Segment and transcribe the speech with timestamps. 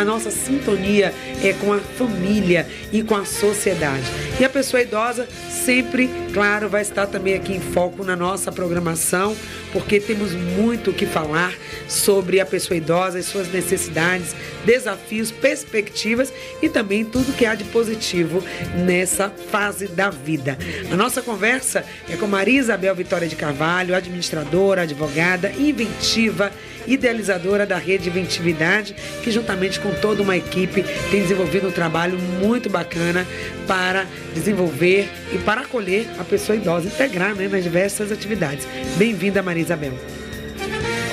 [0.00, 1.12] a nossa sintonia
[1.44, 4.04] é com a família e com a sociedade.
[4.40, 9.36] E a pessoa idosa sempre, claro, vai estar também aqui em foco na nossa programação,
[9.72, 11.54] porque temos muito o que falar
[11.88, 14.34] sobre a pessoa idosa, as suas necessidades,
[14.64, 18.42] desafios, perspectivas e também tudo que há de positivo
[18.84, 20.58] nessa fase da vida.
[20.90, 26.50] A nossa conversa é com Maria Isabel Vitória de Carvalho, administradora, advogada, inventiva
[26.86, 32.68] idealizadora da Rede Inventividade, que juntamente com toda uma equipe tem desenvolvido um trabalho muito
[32.68, 33.26] bacana
[33.70, 38.66] para desenvolver e para acolher a pessoa idosa, integrar né, nas diversas atividades.
[38.96, 39.92] Bem-vinda, Maria Isabel.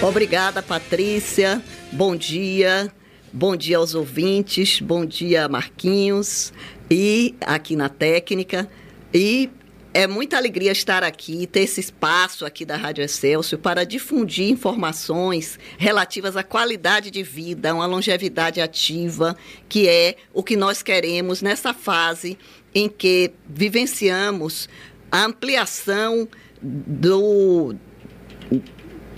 [0.02, 1.62] Obrigada, Patrícia.
[1.92, 2.92] Bom dia.
[3.32, 4.82] Bom dia aos ouvintes.
[4.82, 6.52] Bom dia, Marquinhos.
[6.90, 8.68] E aqui na técnica.
[9.14, 9.52] E
[9.98, 15.58] é muita alegria estar aqui, ter esse espaço aqui da Rádio Excelsior para difundir informações
[15.76, 19.36] relativas à qualidade de vida, uma longevidade ativa,
[19.68, 22.38] que é o que nós queremos nessa fase
[22.76, 24.70] em que vivenciamos
[25.12, 26.28] a ampliação
[26.62, 27.74] do,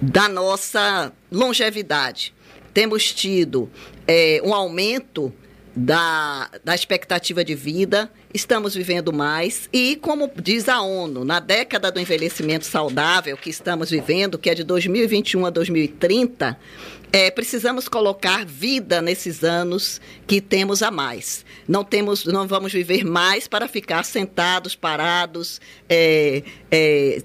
[0.01, 2.33] da nossa longevidade.
[2.73, 3.69] Temos tido
[4.07, 5.33] é, um aumento
[5.75, 11.91] da, da expectativa de vida, estamos vivendo mais e, como diz a ONU, na década
[11.91, 16.57] do envelhecimento saudável que estamos vivendo, que é de 2021 a 2030,
[17.11, 21.43] é, precisamos colocar vida nesses anos que temos a mais.
[21.67, 27.21] Não temos, não vamos viver mais para ficar sentados, parados, é, é,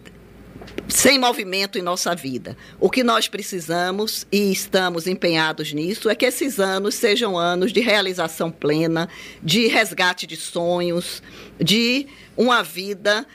[0.89, 2.57] sem movimento em nossa vida.
[2.79, 7.81] O que nós precisamos e estamos empenhados nisso é que esses anos sejam anos de
[7.81, 9.09] realização plena,
[9.43, 11.23] de resgate de sonhos,
[11.59, 13.27] de uma vida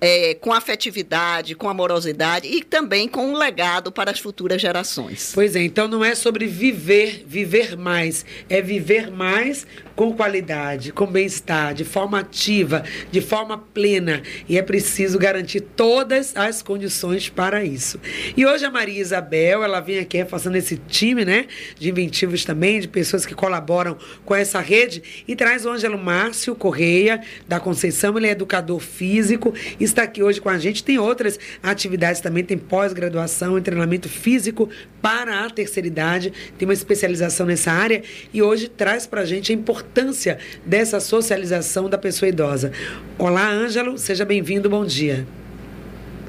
[0.00, 5.32] é, com afetividade, com amorosidade e também com um legado para as futuras gerações.
[5.34, 11.06] Pois é, então não é sobre viver, viver mais, é viver mais com qualidade, com
[11.06, 14.22] bem-estar, de forma ativa, de forma plena.
[14.48, 18.00] E é preciso garantir todas as condições para isso.
[18.36, 21.46] E hoje a Maria Isabel, ela vem aqui reforçando esse time, né?
[21.78, 25.24] De inventivos também, de pessoas que colaboram com essa rede.
[25.28, 30.40] E traz o Ângelo Márcio Correia, da Conceição, ele é educador físico, está aqui hoje
[30.40, 30.82] com a gente.
[30.82, 34.68] Tem outras atividades também, tem pós-graduação, treinamento físico
[35.00, 39.52] para a terceira idade, tem uma especialização nessa área e hoje traz para a gente
[39.52, 42.72] a importância importância dessa socialização da pessoa idosa.
[43.18, 45.26] Olá, Ângelo, seja bem-vindo, bom dia.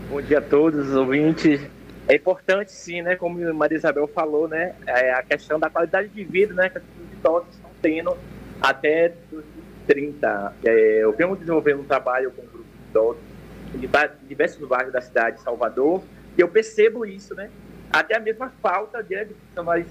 [0.09, 1.61] Bom dia a todos os ouvintes.
[2.07, 6.09] É importante, sim, né, como a Maria Isabel falou, né, é a questão da qualidade
[6.09, 8.15] de vida, né, que os idosos estão tendo
[8.61, 10.53] até 2030.
[10.63, 13.21] É, eu venho desenvolvendo um trabalho com um grupo de idosos
[13.73, 16.03] em diversos bairros da cidade de Salvador
[16.37, 17.49] e eu percebo isso, né,
[17.91, 19.87] até a mesma falta de profissionais,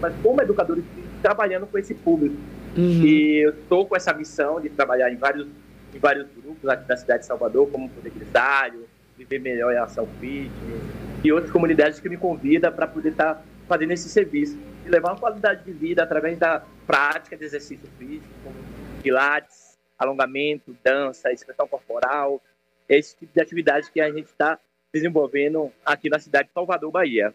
[0.00, 0.82] mas como educadores
[1.22, 2.36] trabalhando com esse público.
[2.76, 3.04] Uhum.
[3.04, 5.46] E eu estou com essa missão de trabalhar em vários,
[5.94, 10.06] em vários grupos aqui da cidade de Salvador, como Poder Grisalho, Viver Melhor em Ação
[10.20, 10.82] Fitness,
[11.24, 15.12] e outras comunidades que me convidam para poder estar tá fazendo esse serviço e levar
[15.12, 18.54] uma qualidade de vida através da prática de exercício físico, como
[19.02, 22.40] pilates, alongamento, dança, expressão corporal,
[22.88, 24.58] esse tipo de atividade que a gente está
[24.92, 27.34] desenvolvendo aqui na cidade de Salvador, Bahia.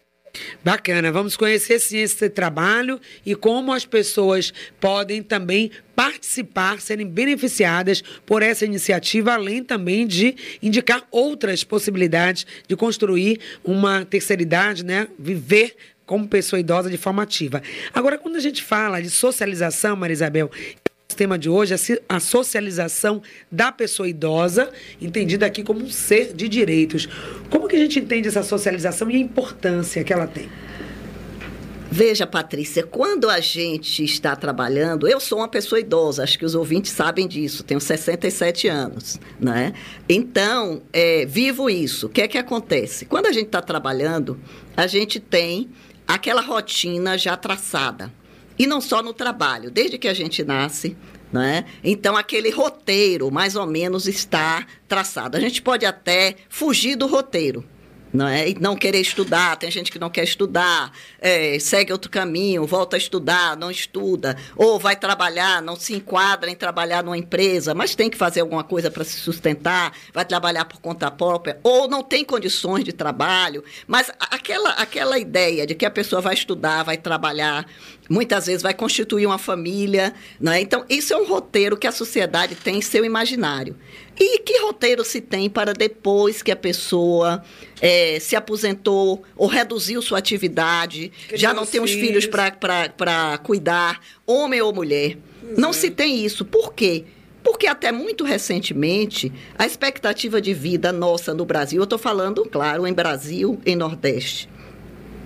[0.63, 8.03] Bacana, vamos conhecer sim esse trabalho e como as pessoas podem também participar, serem beneficiadas
[8.25, 15.07] por essa iniciativa, além também de indicar outras possibilidades de construir uma terceira idade, né?
[15.19, 15.75] Viver
[16.05, 17.61] como pessoa idosa de forma ativa.
[17.93, 20.51] Agora, quando a gente fala de socialização, Marisabel,
[21.15, 21.77] tema de hoje é
[22.07, 27.07] a socialização da pessoa idosa, entendida aqui como um ser de direitos.
[27.49, 30.49] Como que a gente entende essa socialização e a importância que ela tem?
[31.93, 36.55] Veja, Patrícia, quando a gente está trabalhando, eu sou uma pessoa idosa, acho que os
[36.55, 39.73] ouvintes sabem disso, tenho 67 anos, né?
[40.07, 42.07] Então, é, vivo isso.
[42.07, 43.03] O que é que acontece?
[43.03, 44.39] Quando a gente está trabalhando,
[44.77, 45.69] a gente tem
[46.07, 48.09] aquela rotina já traçada.
[48.61, 50.95] E não só no trabalho, desde que a gente nasce,
[51.33, 51.65] né?
[51.83, 55.35] Então, aquele roteiro, mais ou menos, está traçado.
[55.35, 57.65] A gente pode até fugir do roteiro,
[58.13, 58.49] não é?
[58.49, 62.95] E não querer estudar, tem gente que não quer estudar, é, segue outro caminho, volta
[62.95, 67.95] a estudar, não estuda, ou vai trabalhar, não se enquadra em trabalhar numa empresa, mas
[67.95, 72.03] tem que fazer alguma coisa para se sustentar, vai trabalhar por conta própria, ou não
[72.03, 76.97] tem condições de trabalho, mas aquela, aquela ideia de que a pessoa vai estudar, vai
[76.97, 77.65] trabalhar,
[78.11, 80.59] muitas vezes vai constituir uma família, não é?
[80.59, 83.77] Então, isso é um roteiro que a sociedade tem em seu imaginário.
[84.19, 87.41] E que roteiro se tem para depois que a pessoa
[87.81, 94.01] é, se aposentou ou reduziu sua atividade, já não tem os filhos, filhos para cuidar,
[94.27, 95.17] homem ou mulher?
[95.57, 96.43] Não se tem isso.
[96.43, 97.05] Por quê?
[97.41, 102.85] Porque até muito recentemente, a expectativa de vida nossa no Brasil, eu estou falando, claro,
[102.85, 104.49] em Brasil, em Nordeste,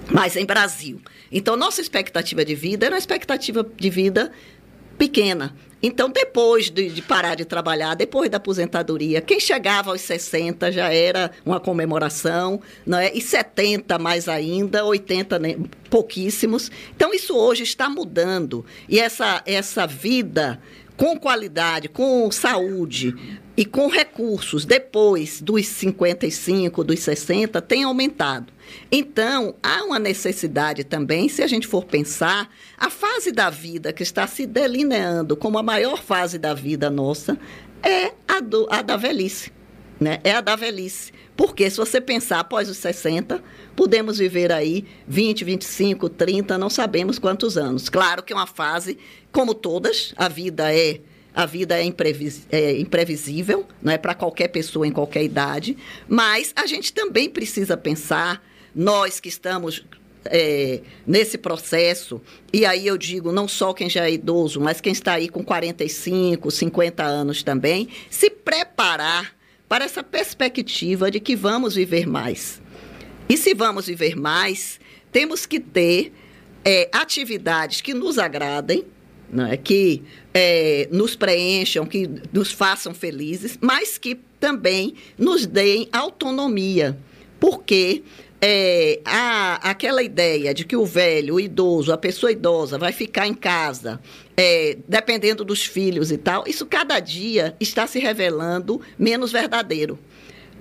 [0.09, 1.01] mas em Brasil.
[1.35, 4.31] Então, nossa expectativa de vida era uma expectativa de vida
[4.97, 5.53] pequena.
[5.83, 10.93] Então, depois de, de, parar de trabalhar, depois da aposentadoria, quem chegava aos 60 já
[10.93, 13.11] era uma comemoração, não é?
[13.13, 15.57] e 70 mais ainda, 80 né?
[15.89, 16.71] pouquíssimos.
[16.95, 18.65] Então, isso hoje está mudando.
[18.87, 20.61] E essa, essa vida
[20.97, 23.15] com qualidade, com saúde
[23.57, 28.51] e com recursos depois dos 55, dos 60, tem aumentado.
[28.91, 34.03] Então, há uma necessidade também, se a gente for pensar, a fase da vida que
[34.03, 37.37] está se delineando como a maior fase da vida nossa
[37.83, 39.51] é a, do, a da velhice.
[39.99, 40.19] Né?
[40.23, 41.13] É a da velhice.
[41.35, 43.43] Porque se você pensar após os 60,
[43.75, 47.89] podemos viver aí 20, 25, 30, não sabemos quantos anos.
[47.89, 48.97] Claro que é uma fase,
[49.31, 51.01] como todas, a vida é
[51.35, 55.75] a vida é, imprevis, é imprevisível, não é para qualquer pessoa em qualquer idade,
[56.07, 58.41] mas a gente também precisa pensar,
[58.73, 59.85] nós que estamos
[60.23, 62.21] é, nesse processo,
[62.53, 65.43] e aí eu digo não só quem já é idoso, mas quem está aí com
[65.43, 69.34] 45, 50 anos também, se preparar
[69.67, 72.61] para essa perspectiva de que vamos viver mais.
[73.27, 74.79] E se vamos viver mais,
[75.11, 76.13] temos que ter
[76.63, 78.85] é, atividades que nos agradem,
[79.29, 80.03] né, que
[80.33, 86.97] é, nos preencham, que nos façam felizes, mas que também nos deem autonomia.
[87.39, 88.03] Porque
[88.41, 93.27] é, a, aquela ideia de que o velho, o idoso, a pessoa idosa vai ficar
[93.27, 93.99] em casa,
[94.37, 99.99] é, dependendo dos filhos e tal, isso cada dia está se revelando menos verdadeiro.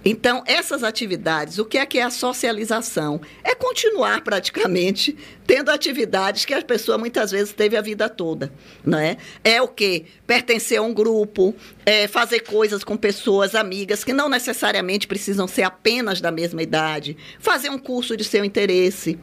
[0.05, 3.23] Então, essas atividades, o que é que é a socialização?
[3.43, 5.17] É continuar praticamente
[5.47, 8.53] tendo atividades que a pessoa muitas vezes teve a vida toda,
[8.85, 9.17] não é?
[9.43, 11.55] É o que pertencer a um grupo,
[11.87, 17.17] é fazer coisas com pessoas amigas que não necessariamente precisam ser apenas da mesma idade,
[17.41, 19.19] fazer um curso de seu interesse,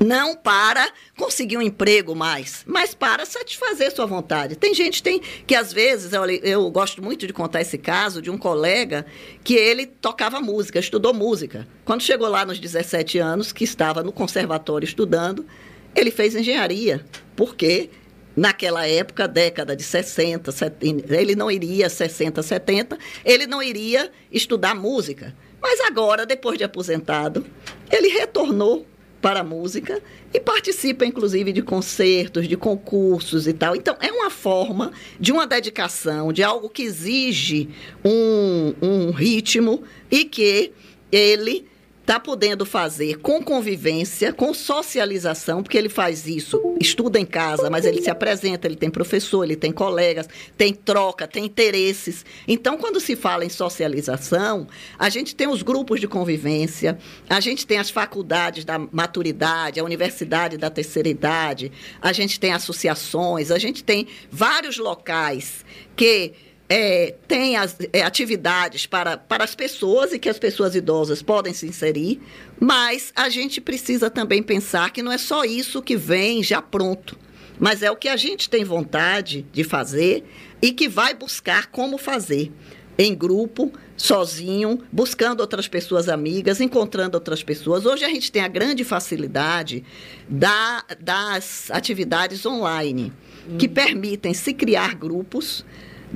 [0.00, 4.56] não para conseguir um emprego mais, mas para satisfazer sua vontade.
[4.56, 6.12] Tem gente tem que às vezes,
[6.42, 9.04] eu, gosto muito de contar esse caso de um colega
[9.44, 11.66] que ele tocava música, estudou música.
[11.84, 15.46] Quando chegou lá nos 17 anos, que estava no conservatório estudando,
[15.94, 17.04] ele fez engenharia,
[17.36, 17.90] porque
[18.34, 24.74] naquela época, década de 60, 70, ele não iria 60, 70, ele não iria estudar
[24.74, 25.34] música.
[25.60, 27.46] Mas agora, depois de aposentado,
[27.90, 28.86] ele retornou
[29.22, 30.02] para a música
[30.34, 33.76] e participa, inclusive, de concertos, de concursos e tal.
[33.76, 37.68] Então, é uma forma de uma dedicação, de algo que exige
[38.04, 40.72] um, um ritmo e que
[41.10, 41.71] ele
[42.02, 47.84] está podendo fazer com convivência, com socialização, porque ele faz isso, estuda em casa, mas
[47.84, 50.28] ele se apresenta, ele tem professor, ele tem colegas,
[50.58, 52.24] tem troca, tem interesses.
[52.46, 54.66] Então, quando se fala em socialização,
[54.98, 56.98] a gente tem os grupos de convivência,
[57.30, 61.70] a gente tem as faculdades da maturidade, a universidade da terceira idade,
[62.00, 65.64] a gente tem associações, a gente tem vários locais
[65.94, 66.32] que
[66.74, 71.52] é, tem as, é, atividades para, para as pessoas e que as pessoas idosas podem
[71.52, 72.18] se inserir,
[72.58, 77.18] mas a gente precisa também pensar que não é só isso que vem já pronto,
[77.60, 80.24] mas é o que a gente tem vontade de fazer
[80.62, 82.50] e que vai buscar como fazer.
[82.98, 87.84] Em grupo, sozinho, buscando outras pessoas amigas, encontrando outras pessoas.
[87.84, 89.84] Hoje a gente tem a grande facilidade
[90.26, 93.12] da, das atividades online,
[93.58, 93.74] que hum.
[93.74, 95.66] permitem se criar grupos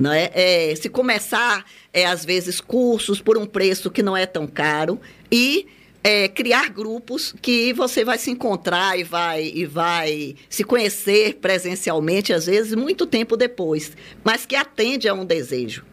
[0.05, 0.69] é?
[0.71, 4.99] é se começar, é, às vezes, cursos por um preço que não é tão caro
[5.31, 5.67] e
[6.03, 12.31] é, criar grupos que você vai se encontrar e vai, e vai se conhecer presencialmente,
[12.31, 13.91] às vezes, muito tempo depois,
[14.23, 15.83] mas que atende a um desejo.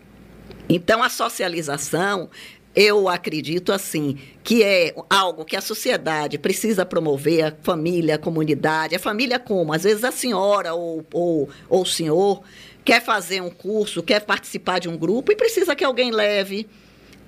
[0.68, 2.30] Então, a socialização,
[2.74, 8.94] eu acredito assim, que é algo que a sociedade precisa promover, a família, a comunidade,
[8.94, 9.72] a família como?
[9.72, 12.42] Às vezes a senhora ou, ou, ou o senhor
[12.84, 16.68] quer fazer um curso, quer participar de um grupo e precisa que alguém leve,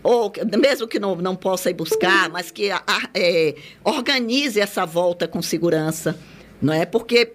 [0.03, 2.83] ou mesmo que não, não possa ir buscar, mas que a,
[3.15, 6.19] é, organize essa volta com segurança,
[6.61, 6.85] não é?
[6.85, 7.33] Porque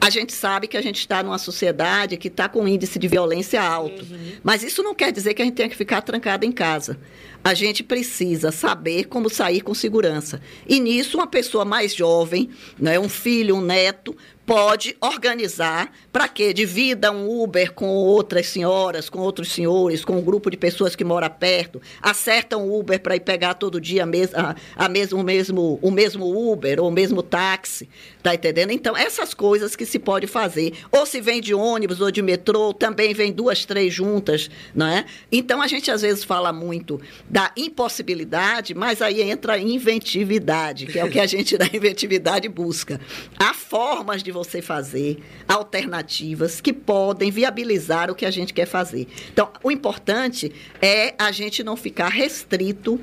[0.00, 3.08] a gente sabe que a gente está numa sociedade que está com um índice de
[3.08, 4.02] violência alto.
[4.02, 4.32] Uhum.
[4.42, 6.98] Mas isso não quer dizer que a gente tenha que ficar trancado em casa.
[7.46, 10.40] A gente precisa saber como sair com segurança.
[10.66, 16.52] E nisso, uma pessoa mais jovem, né, um filho, um neto, pode organizar para que
[16.52, 21.02] divida um Uber com outras senhoras, com outros senhores, com um grupo de pessoas que
[21.02, 25.20] mora perto, acerta um Uber para ir pegar todo dia a mes a, a mesmo,
[25.20, 27.88] o, mesmo, o mesmo Uber ou o mesmo táxi,
[28.22, 28.70] tá entendendo?
[28.70, 32.72] Então, essas coisas que se pode fazer, ou se vem de ônibus ou de metrô,
[32.72, 35.04] também vem duas, três juntas, não é?
[35.32, 37.00] Então, a gente às vezes fala muito
[37.36, 42.48] da impossibilidade, mas aí entra a inventividade, que é o que a gente da inventividade
[42.48, 42.98] busca.
[43.38, 49.06] Há formas de você fazer alternativas que podem viabilizar o que a gente quer fazer.
[49.30, 50.50] Então, o importante
[50.80, 52.98] é a gente não ficar restrito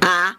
[0.00, 0.36] a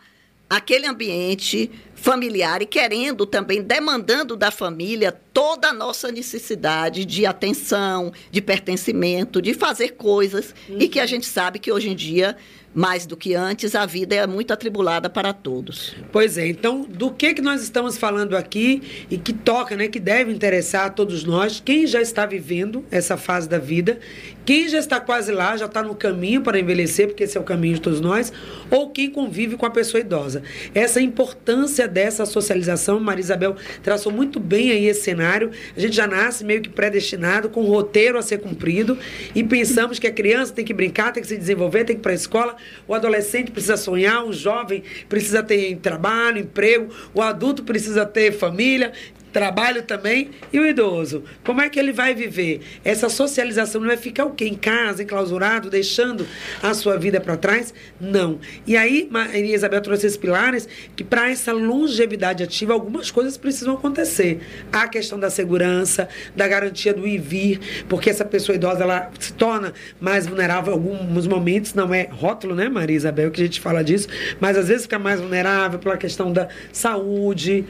[0.50, 8.12] aquele ambiente familiar e querendo também, demandando da família toda a nossa necessidade de atenção,
[8.29, 10.77] de pertencimento, de fazer coisas uhum.
[10.81, 12.38] e que a gente sabe que hoje em dia
[12.75, 15.96] mais do que antes, a vida é muito atribulada para todos.
[16.12, 20.00] Pois é, então, do que, que nós estamos falando aqui e que toca, né, que
[20.00, 23.98] deve interessar a todos nós, quem já está vivendo essa fase da vida,
[24.45, 27.43] quem já está quase lá, já está no caminho para envelhecer, porque esse é o
[27.43, 28.31] caminho de todos nós,
[28.69, 30.43] ou quem convive com a pessoa idosa.
[30.73, 35.51] Essa importância dessa socialização, Maria Isabel traçou muito bem aí esse cenário.
[35.75, 38.97] A gente já nasce meio que predestinado, com um roteiro a ser cumprido,
[39.33, 42.03] e pensamos que a criança tem que brincar, tem que se desenvolver, tem que ir
[42.03, 42.55] para a escola,
[42.87, 48.91] o adolescente precisa sonhar, o jovem precisa ter trabalho, emprego, o adulto precisa ter família
[49.35, 51.25] trabalho também, e o idoso?
[51.43, 52.61] Como é que ele vai viver?
[52.85, 54.45] Essa socialização não vai ficar o quê?
[54.45, 56.25] Em casa, enclausurado, deixando
[56.63, 57.73] a sua vida para trás?
[57.99, 58.39] Não.
[58.65, 63.73] E aí, Maria Isabel trouxe esses pilares que, para essa longevidade ativa, algumas coisas precisam
[63.73, 64.39] acontecer.
[64.71, 69.11] A questão da segurança, da garantia do ir e vir, porque essa pessoa idosa ela
[69.19, 73.45] se torna mais vulnerável em alguns momentos, não é rótulo, né, Maria Isabel, que a
[73.45, 74.07] gente fala disso,
[74.39, 77.65] mas às vezes fica mais vulnerável pela questão da saúde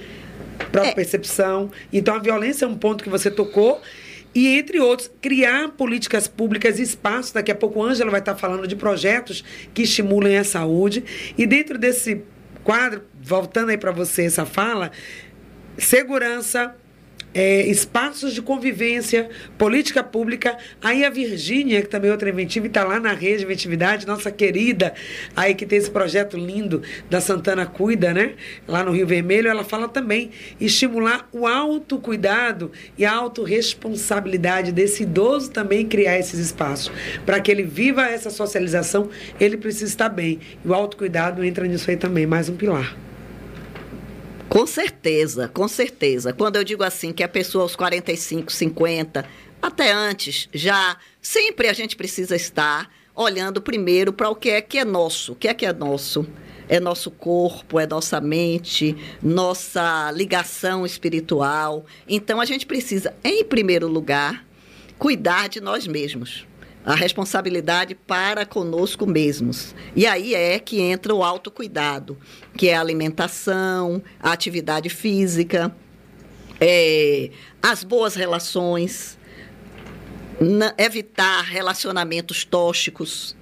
[0.72, 0.96] própria é.
[0.96, 1.72] percepção.
[1.92, 3.82] Então, a violência é um ponto que você tocou.
[4.34, 7.32] E, entre outros, criar políticas públicas e espaços.
[7.32, 9.44] Daqui a pouco, a Ângela vai estar falando de projetos
[9.74, 11.04] que estimulem a saúde.
[11.38, 12.22] E, dentro desse
[12.64, 14.92] quadro, voltando aí para você essa fala,
[15.78, 16.76] segurança,
[17.36, 20.58] é, espaços de convivência, política pública.
[20.82, 24.32] Aí a Virgínia, que também é outra inventiva, está lá na rede de inventividade, nossa
[24.32, 24.94] querida,
[25.36, 28.36] aí que tem esse projeto lindo da Santana Cuida, né?
[28.65, 35.51] Lá no Rio Vermelho, ela fala também estimular o autocuidado e a autorresponsabilidade desse idoso
[35.51, 36.92] também criar esses espaços.
[37.25, 40.39] Para que ele viva essa socialização, ele precisa estar bem.
[40.63, 42.96] E o autocuidado entra nisso aí também, mais um pilar.
[44.50, 46.32] Com certeza, com certeza.
[46.32, 49.25] Quando eu digo assim que a pessoa aos 45, 50,
[49.62, 54.78] até antes, já sempre a gente precisa estar olhando primeiro para o que é que
[54.78, 55.34] é nosso.
[55.34, 56.25] O que é que é nosso?
[56.68, 61.86] É nosso corpo, é nossa mente, nossa ligação espiritual.
[62.08, 64.46] Então a gente precisa, em primeiro lugar,
[64.98, 66.46] cuidar de nós mesmos
[66.86, 69.74] a responsabilidade para conosco mesmos.
[69.96, 72.18] E aí é que entra o autocuidado,
[72.56, 75.75] que é a alimentação, a atividade física,
[76.62, 79.18] é, as boas relações,
[80.77, 83.36] evitar relacionamentos tóxicos,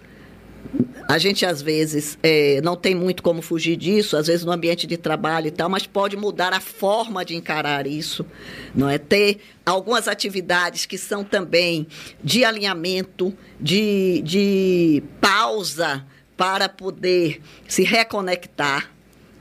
[1.07, 4.87] a gente, às vezes, é, não tem muito como fugir disso, às vezes no ambiente
[4.87, 8.25] de trabalho e tal, mas pode mudar a forma de encarar isso,
[8.73, 8.97] não é?
[8.97, 11.85] Ter algumas atividades que são também
[12.23, 18.91] de alinhamento, de, de pausa para poder se reconectar,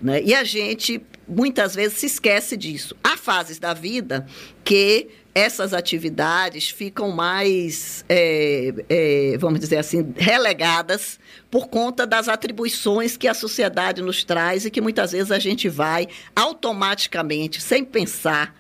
[0.01, 0.21] né?
[0.23, 2.95] E a gente, muitas vezes, se esquece disso.
[3.03, 4.27] Há fases da vida
[4.65, 11.19] que essas atividades ficam mais, é, é, vamos dizer assim, relegadas
[11.51, 15.69] por conta das atribuições que a sociedade nos traz e que muitas vezes a gente
[15.69, 18.55] vai automaticamente, sem pensar,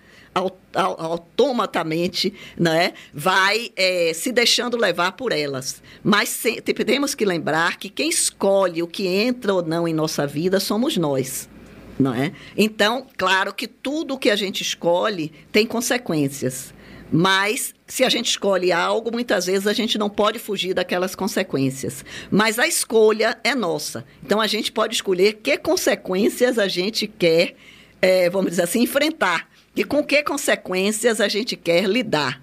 [0.74, 5.82] automaticamente, né, vai é, se deixando levar por elas.
[6.02, 10.26] Mas se, temos que lembrar que quem escolhe o que entra ou não em nossa
[10.26, 11.51] vida somos nós
[11.98, 12.32] não é?
[12.56, 16.72] Então, claro que tudo que a gente escolhe tem consequências.
[17.12, 22.02] Mas se a gente escolhe algo, muitas vezes a gente não pode fugir daquelas consequências.
[22.30, 24.04] Mas a escolha é nossa.
[24.24, 27.54] Então a gente pode escolher que consequências a gente quer,
[28.00, 29.46] é, vamos dizer assim, enfrentar.
[29.76, 32.42] E com que consequências a gente quer lidar.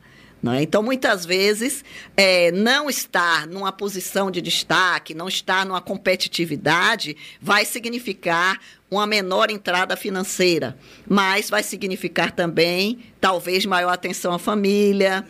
[0.54, 0.62] É?
[0.62, 1.84] Então, muitas vezes,
[2.16, 8.58] é, não estar numa posição de destaque, não estar numa competitividade, vai significar
[8.90, 10.78] uma menor entrada financeira,
[11.08, 15.28] mas vai significar também, talvez, maior atenção à família,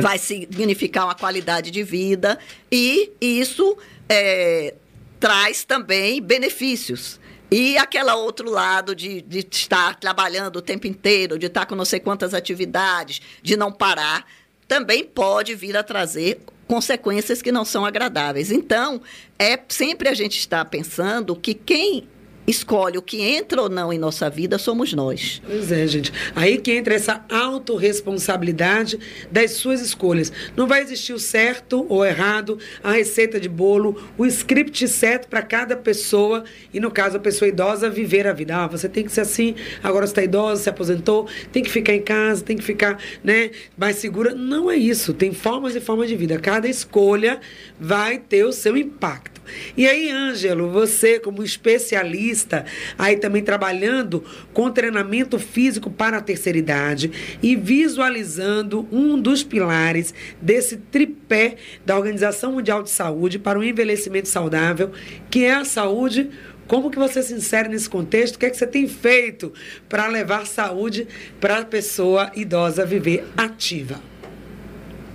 [0.00, 2.38] vai significar uma qualidade de vida,
[2.70, 3.76] e isso
[4.08, 4.74] é,
[5.20, 7.20] traz também benefícios.
[7.52, 11.84] E aquele outro lado de, de estar trabalhando o tempo inteiro, de estar com não
[11.84, 14.26] sei quantas atividades, de não parar,
[14.66, 18.50] também pode vir a trazer consequências que não são agradáveis.
[18.50, 19.02] Então,
[19.38, 22.08] é sempre a gente estar pensando que quem
[22.46, 25.40] escolhe o que entra ou não em nossa vida somos nós.
[25.46, 26.12] Pois é, gente.
[26.34, 28.98] Aí que entra essa autorresponsabilidade
[29.30, 30.32] das suas escolhas.
[30.56, 35.42] Não vai existir o certo ou errado, a receita de bolo, o script certo para
[35.42, 38.56] cada pessoa e, no caso, a pessoa idosa viver a vida.
[38.56, 41.94] Ah, você tem que ser assim, agora você está idosa, se aposentou, tem que ficar
[41.94, 44.34] em casa, tem que ficar né, mais segura.
[44.34, 45.14] Não é isso.
[45.14, 46.38] Tem formas e formas de vida.
[46.38, 47.40] Cada escolha
[47.78, 49.31] vai ter o seu impacto.
[49.76, 52.64] E aí, Ângelo, você como especialista,
[52.98, 60.14] aí também trabalhando com treinamento físico para a terceira idade e visualizando um dos pilares
[60.40, 64.92] desse tripé da Organização Mundial de Saúde para o envelhecimento saudável,
[65.30, 66.30] que é a saúde
[66.66, 68.36] como que você se insere nesse contexto?
[68.36, 69.52] O que é que você tem feito
[69.90, 71.06] para levar saúde
[71.38, 74.00] para a pessoa idosa viver ativa?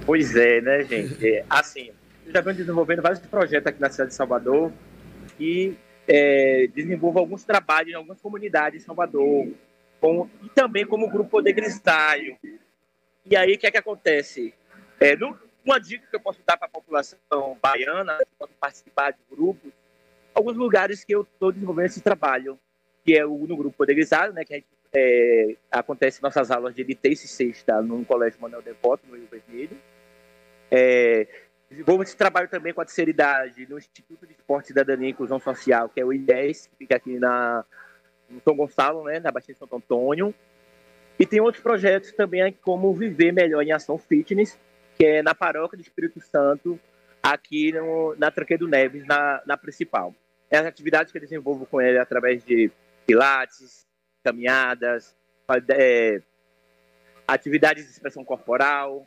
[0.05, 1.17] Pois é, né, gente?
[1.25, 1.89] É, assim,
[2.31, 4.71] já vem desenvolvendo vários projetos aqui na cidade de Salvador
[5.39, 5.75] e
[6.07, 9.47] é, desenvolve alguns trabalhos em algumas comunidades em Salvador,
[9.99, 12.37] com, e também como grupo Poder Cristalho.
[13.25, 14.53] E aí, o que é que acontece?
[14.99, 19.19] É, no, uma dica que eu posso dar para a população baiana, pode participar de
[19.29, 19.71] grupos,
[20.33, 22.57] alguns lugares que eu estou desenvolvendo esse trabalho,
[23.03, 26.73] que é o, no grupo Poder Cristalho, né, que a gente, é, acontece nossas aulas
[26.73, 29.77] de terça e sexta no Colégio Manuel Devoto, no Rio Vermelho.
[30.71, 31.27] É,
[31.69, 35.39] Desenvolvo esse trabalho também com a terceira idade no Instituto de Esporte, Cidadania e Inclusão
[35.39, 37.65] Social, que é o IDES, que fica aqui na,
[38.29, 40.33] no São Gonçalo, né, na Baixada de Santo Antônio.
[41.19, 44.57] E tem outros projetos também, como Viver Melhor em Ação Fitness,
[44.95, 46.79] que é na Paróquia do Espírito Santo,
[47.21, 50.15] aqui no, na Tranqueiro Neves, na, na principal.
[50.49, 52.71] É as atividades que eu desenvolvo com ele através de
[53.05, 53.85] pilates,
[54.23, 55.13] caminhadas,
[55.69, 56.21] é,
[57.27, 59.05] atividades de expressão corporal,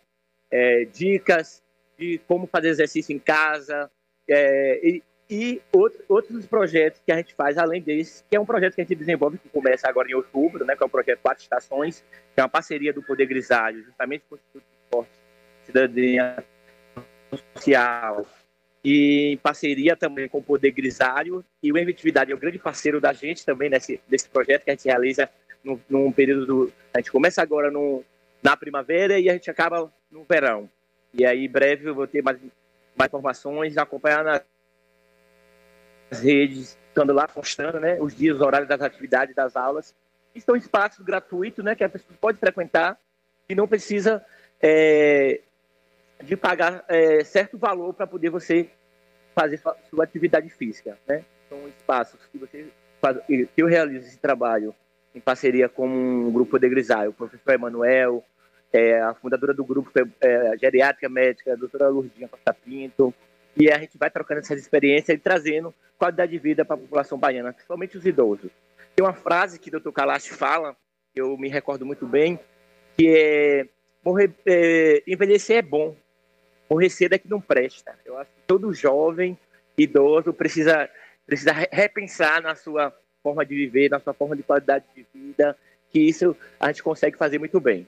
[0.50, 1.62] é, dicas
[2.00, 3.90] de como fazer exercício em casa
[4.26, 8.46] é, e, e outro, outros projetos que a gente faz além desse, que é um
[8.46, 11.20] projeto que a gente desenvolve que começa agora em outubro, né, que é o projeto
[11.20, 12.02] Quatro Estações,
[12.34, 15.10] que é uma parceria do Poder Grisalho, justamente com o Instituto de Esporte,
[15.66, 16.44] Cidadania
[17.54, 18.26] Social,
[18.82, 22.98] e em parceria também com o Poder Grisalho, e o Inventividade é o grande parceiro
[22.98, 25.28] da gente também nesse, nesse projeto que a gente realiza
[25.62, 26.72] no, num período do...
[26.94, 28.02] A gente começa agora no,
[28.42, 30.68] na primavera e a gente acaba no verão.
[31.12, 32.38] E aí, em breve, eu vou ter mais,
[32.96, 39.34] mais informações, acompanhar nas redes, estando lá, postando né, os dias, os horários das atividades,
[39.34, 39.94] das aulas.
[40.34, 42.98] E são espaços gratuitos, né, que a pessoa pode frequentar
[43.48, 44.24] e não precisa
[44.60, 45.40] é,
[46.22, 48.70] de pagar é, certo valor para poder você
[49.34, 50.96] fazer sua, sua, atividade física.
[51.06, 51.24] Né?
[51.48, 52.66] São espaços que, você
[53.00, 54.74] faz, que eu realizo esse trabalho
[55.14, 58.24] em parceria com um grupo de grisalho, o professor Emanuel,
[58.72, 63.12] é, a fundadora do grupo é, geriátrica médica, a doutora Lourdinha Costa Pinto,
[63.56, 67.18] e a gente vai trocando essas experiências e trazendo qualidade de vida para a população
[67.18, 68.50] baiana, principalmente os idosos.
[68.94, 70.76] Tem uma frase que o doutor Kalash fala,
[71.12, 72.38] que eu me recordo muito bem,
[72.96, 73.66] que é,
[74.04, 75.96] morrer, é envelhecer é bom,
[76.68, 77.98] morrer cedo é que não presta.
[78.04, 79.36] Eu acho que todo jovem,
[79.76, 80.88] idoso, precisa,
[81.26, 85.56] precisa repensar na sua forma de viver, na sua forma de qualidade de vida,
[85.90, 87.86] que isso a gente consegue fazer muito bem.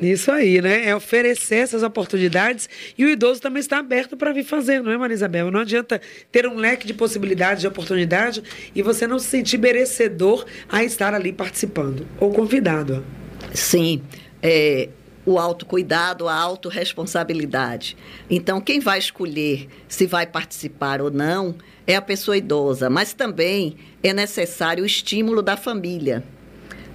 [0.00, 0.88] Isso aí, né?
[0.88, 4.96] É oferecer essas oportunidades e o idoso também está aberto para vir fazer, não é,
[4.96, 5.50] Maria Isabel?
[5.50, 6.00] Não adianta
[6.32, 8.42] ter um leque de possibilidades, de oportunidade
[8.74, 13.04] e você não se sentir merecedor a estar ali participando ou convidado.
[13.52, 14.02] Sim.
[14.42, 14.88] É,
[15.24, 17.96] o autocuidado, a autorresponsabilidade.
[18.28, 21.54] Então, quem vai escolher se vai participar ou não
[21.86, 26.22] é a pessoa idosa, mas também é necessário o estímulo da família.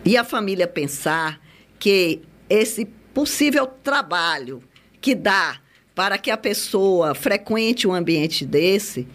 [0.06, 1.40] E a família pensar
[1.78, 4.64] que esse possível trabalho
[5.00, 5.60] que dá
[5.94, 9.08] para que a pessoa frequente um ambiente desse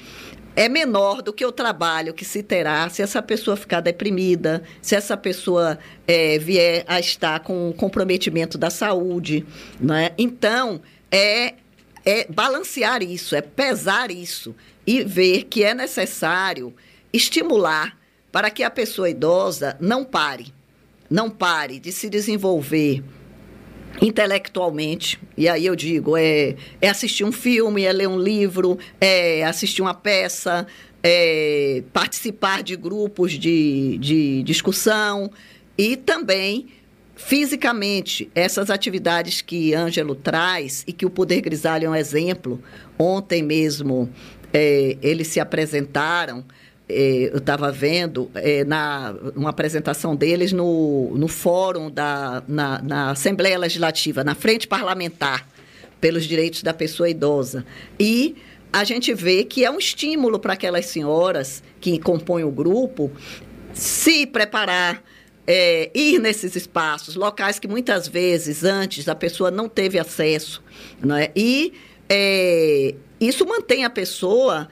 [0.57, 4.95] é menor do que o trabalho que se terá se essa pessoa ficar deprimida, se
[4.95, 9.45] essa pessoa é, vier a estar com comprometimento da saúde.
[9.81, 10.13] Né?
[10.17, 11.55] Então, é,
[12.05, 14.55] é balancear isso, é pesar isso
[14.87, 16.73] e ver que é necessário
[17.13, 17.99] estimular
[18.31, 20.53] para que a pessoa idosa não pare,
[21.09, 23.03] não pare de se desenvolver
[24.01, 25.19] intelectualmente.
[25.37, 29.83] E aí eu digo, é, é assistir um filme, é ler um livro, é assistir
[29.83, 30.67] uma peça,
[31.03, 35.31] é participar de grupos de, de discussão
[35.77, 36.67] e também
[37.17, 42.61] fisicamente essas atividades que Ângelo traz e que o Poder Grisalho é um exemplo.
[42.99, 44.11] Ontem mesmo
[44.53, 46.45] é, eles se apresentaram
[46.89, 53.59] eu estava vendo é, na uma apresentação deles no, no fórum da na, na, Assembleia
[53.59, 55.49] Legislativa, na frente parlamentar
[56.01, 57.65] pelos direitos da pessoa idosa.
[57.99, 58.37] E
[58.71, 63.11] a gente vê que é um estímulo para aquelas senhoras que compõem o grupo
[63.73, 65.03] se preparar,
[65.47, 70.63] é, ir nesses espaços, locais que muitas vezes antes a pessoa não teve acesso.
[71.03, 71.31] Não é?
[71.35, 71.73] E
[72.09, 74.69] é, isso mantém a pessoa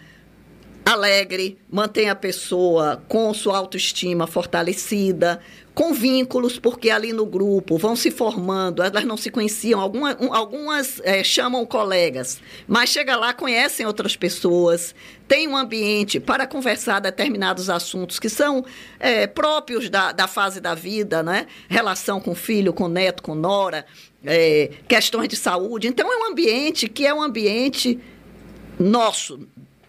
[0.84, 5.40] alegre, mantém a pessoa com sua autoestima fortalecida,
[5.74, 11.00] com vínculos, porque ali no grupo vão se formando, elas não se conheciam, algumas, algumas
[11.02, 14.94] é, chamam colegas, mas chega lá, conhecem outras pessoas,
[15.26, 18.64] tem um ambiente para conversar determinados assuntos que são
[19.00, 21.46] é, próprios da, da fase da vida, né?
[21.68, 23.86] relação com filho, com neto, com nora,
[24.24, 25.88] é, questões de saúde.
[25.88, 27.98] Então, é um ambiente que é um ambiente
[28.78, 29.40] nosso,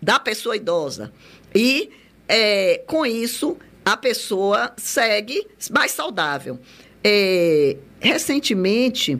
[0.03, 1.11] da pessoa idosa.
[1.55, 1.89] E,
[2.27, 6.59] é, com isso, a pessoa segue mais saudável.
[7.03, 9.19] É, recentemente,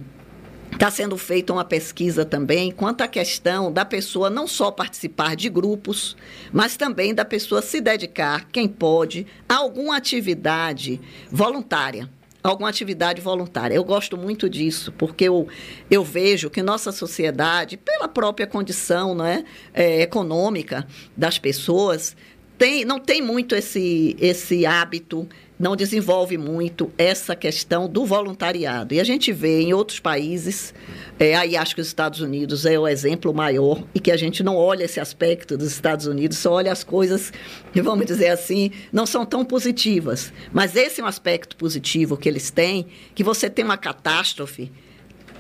[0.72, 5.50] está sendo feita uma pesquisa também quanto à questão da pessoa não só participar de
[5.50, 6.16] grupos,
[6.52, 11.00] mas também da pessoa se dedicar, quem pode, a alguma atividade
[11.32, 12.10] voluntária
[12.44, 13.74] alguma atividade voluntária.
[13.74, 15.48] Eu gosto muito disso, porque eu,
[15.90, 22.16] eu vejo que nossa sociedade, pela própria condição né, é, econômica das pessoas,
[22.58, 25.28] tem, não tem muito esse, esse hábito
[25.64, 28.94] não desenvolve muito essa questão do voluntariado.
[28.94, 30.74] E a gente vê em outros países,
[31.18, 34.44] é, aí acho que os Estados Unidos é o exemplo maior, e que a gente
[34.44, 37.32] não olha esse aspecto dos Estados Unidos, só olha as coisas,
[37.74, 40.34] vamos dizer assim, não são tão positivas.
[40.52, 44.70] Mas esse é um aspecto positivo que eles têm, que você tem uma catástrofe,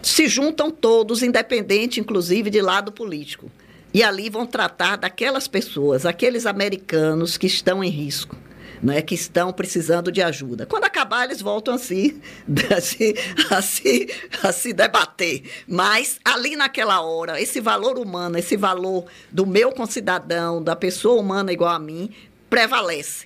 [0.01, 3.51] se juntam todos, independente, inclusive, de lado político.
[3.93, 8.37] E ali vão tratar daquelas pessoas, aqueles americanos que estão em risco
[8.83, 10.65] né, que estão precisando de ajuda.
[10.65, 12.21] Quando acabar, eles voltam a se,
[12.75, 13.15] a se,
[13.49, 14.09] a se,
[14.43, 15.43] a se debater.
[15.65, 21.53] Mas ali naquela hora, esse valor humano, esse valor do meu concidadão, da pessoa humana
[21.53, 22.09] igual a mim,
[22.49, 23.25] prevalece.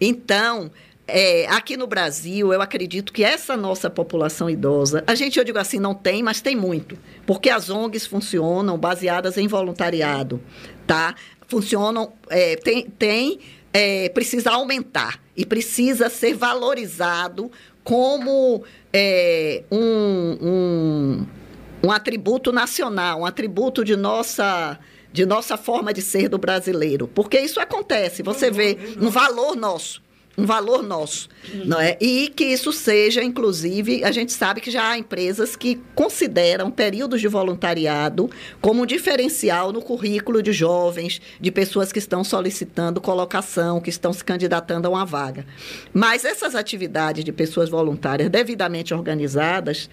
[0.00, 0.70] Então,
[1.06, 5.58] é, aqui no Brasil, eu acredito que essa nossa população idosa, a gente, eu digo
[5.58, 6.96] assim, não tem, mas tem muito.
[7.26, 10.40] Porque as ONGs funcionam baseadas em voluntariado,
[10.86, 11.14] tá?
[11.46, 13.38] Funcionam, é, tem, tem
[13.74, 17.50] é, precisa aumentar e precisa ser valorizado
[17.82, 21.26] como é, um, um,
[21.82, 24.78] um atributo nacional, um atributo de nossa
[25.12, 27.06] de nossa forma de ser do brasileiro.
[27.06, 30.02] Porque isso acontece, você vê um valor nosso
[30.36, 31.28] um valor nosso,
[31.64, 31.96] não é?
[32.00, 37.20] E que isso seja, inclusive, a gente sabe que já há empresas que consideram períodos
[37.20, 43.80] de voluntariado como um diferencial no currículo de jovens, de pessoas que estão solicitando colocação,
[43.80, 45.46] que estão se candidatando a uma vaga.
[45.92, 49.88] Mas essas atividades de pessoas voluntárias devidamente organizadas,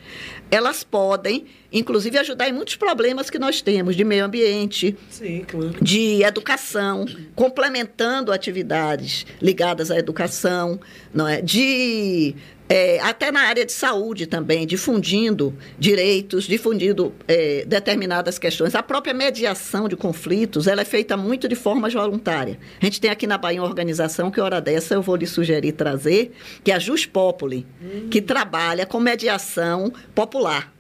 [0.50, 5.74] elas podem inclusive ajudar em muitos problemas que nós temos de meio ambiente, Sim, claro.
[5.82, 10.31] de educação, complementando atividades ligadas à educação,
[11.14, 11.42] não é?
[11.42, 12.36] De
[12.72, 18.74] é, até na área de saúde também, difundindo direitos, difundindo é, determinadas questões.
[18.76, 22.58] A própria mediação de conflitos, ela é feita muito de forma voluntária.
[22.82, 25.74] A gente tem aqui na Bahia uma organização que, hora dessa, eu vou lhe sugerir
[25.74, 26.32] trazer,
[26.64, 28.08] que é a Jus Populi, hum.
[28.10, 30.72] que trabalha com mediação popular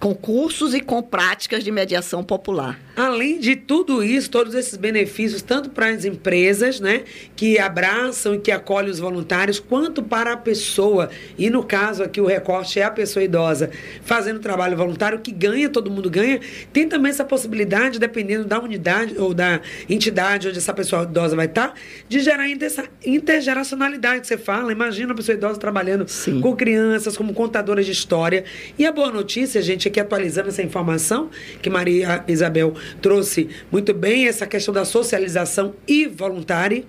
[0.00, 2.80] com cursos e com práticas de mediação popular.
[3.00, 8.38] Além de tudo isso, todos esses benefícios, tanto para as empresas, né, que abraçam e
[8.38, 11.08] que acolhem os voluntários, quanto para a pessoa,
[11.38, 13.70] e no caso aqui o recorte é a pessoa idosa,
[14.04, 16.40] fazendo trabalho voluntário, que ganha, todo mundo ganha,
[16.74, 21.46] tem também essa possibilidade, dependendo da unidade ou da entidade onde essa pessoa idosa vai
[21.46, 21.72] estar,
[22.06, 24.72] de gerar essa intergeracionalidade que você fala.
[24.72, 26.42] Imagina a pessoa idosa trabalhando Sim.
[26.42, 28.44] com crianças, como contadoras de história.
[28.78, 31.30] E a boa notícia, gente, aqui atualizando essa informação
[31.62, 36.86] que Maria Isabel trouxe muito bem, essa questão da socialização e voluntário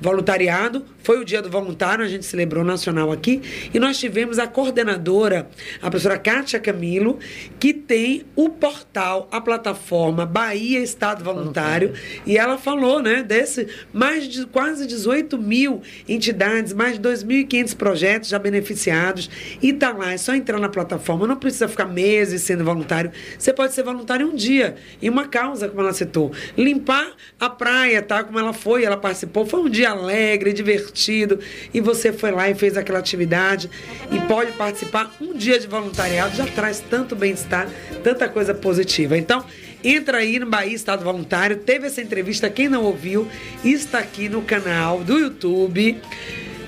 [0.00, 0.84] voluntariado.
[1.02, 3.42] Foi o dia do voluntário, a gente celebrou nacional aqui.
[3.72, 5.48] E nós tivemos a coordenadora,
[5.80, 7.18] a professora Kátia Camilo,
[7.60, 11.92] que tem o portal, a plataforma Bahia Estado Voluntário.
[12.26, 18.28] E ela falou, né, desse mais de quase 18 mil entidades, mais de 2.500 projetos
[18.30, 19.30] já beneficiados.
[19.62, 21.26] E tá lá, é só entrar na plataforma.
[21.26, 23.12] Não precisa ficar meses sendo voluntário.
[23.38, 26.30] Você pode ser voluntário um dia, em uma causa, como ela citou.
[26.56, 28.22] Limpar a praia, tá?
[28.22, 29.44] Como ela foi, ela participou.
[29.44, 31.40] Foi um dia alegre, divertido,
[31.72, 33.68] e você foi lá e fez aquela atividade
[34.12, 35.12] e pode participar.
[35.20, 37.68] Um dia de voluntariado já traz tanto bem-estar,
[38.04, 39.18] tanta coisa positiva.
[39.18, 39.44] Então,
[39.82, 41.56] entra aí no Bahia Estado Voluntário.
[41.56, 43.26] Teve essa entrevista, quem não ouviu,
[43.64, 46.00] está aqui no canal do YouTube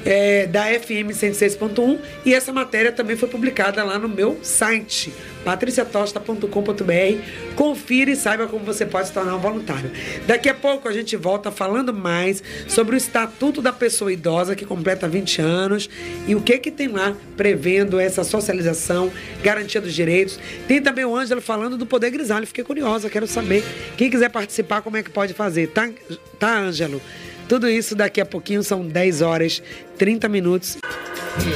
[0.07, 5.13] é, da FM 106.1 e essa matéria também foi publicada lá no meu site,
[5.45, 7.57] patriciatosta.com.br.
[7.57, 9.91] Confira e saiba como você pode se tornar um voluntário.
[10.27, 14.65] Daqui a pouco a gente volta falando mais sobre o Estatuto da Pessoa Idosa, que
[14.65, 15.91] completa 20 anos,
[16.29, 19.11] e o que que tem lá prevendo essa socialização,
[19.43, 20.39] garantia dos direitos.
[20.69, 22.47] Tem também o Ângelo falando do Poder Grisalho.
[22.47, 23.65] Fiquei curiosa, quero saber.
[23.97, 25.69] Quem quiser participar, como é que pode fazer?
[25.69, 25.91] Tá,
[26.39, 27.03] tá Ângelo?
[27.49, 29.63] Tudo isso daqui a pouquinho são 10 horas
[29.99, 30.79] 30 minutos.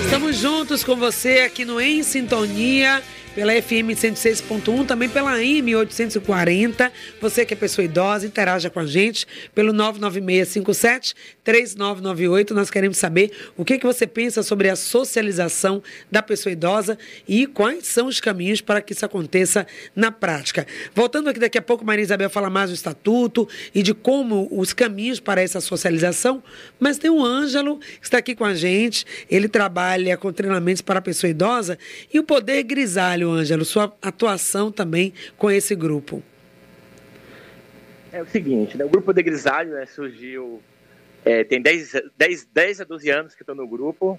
[0.04, 3.02] Estamos juntos com você aqui no Em Sintonia
[3.34, 6.92] pela FM 106.1, também pela AM 840.
[7.20, 11.14] Você que é pessoa idosa, interaja com a gente pelo 99657
[11.44, 12.54] 3998.
[12.54, 17.46] Nós queremos saber o que, que você pensa sobre a socialização da pessoa idosa e
[17.46, 20.66] quais são os caminhos para que isso aconteça na prática.
[20.94, 24.72] Voltando aqui daqui a pouco, Maria Isabel fala mais do estatuto e de como os
[24.72, 26.42] caminhos para essa socialização,
[26.78, 29.06] mas tem o Ângelo que está aqui com a gente.
[29.30, 31.78] Ele trabalha com treinamentos para a pessoa idosa
[32.12, 36.22] e o Poder Grisalho trabalho, Ângelo, sua atuação também com esse grupo?
[38.12, 40.60] É o seguinte, né, o grupo de Grisalho né, surgiu,
[41.24, 44.18] é, tem 10, 10, 10 a 12 anos que estou no grupo,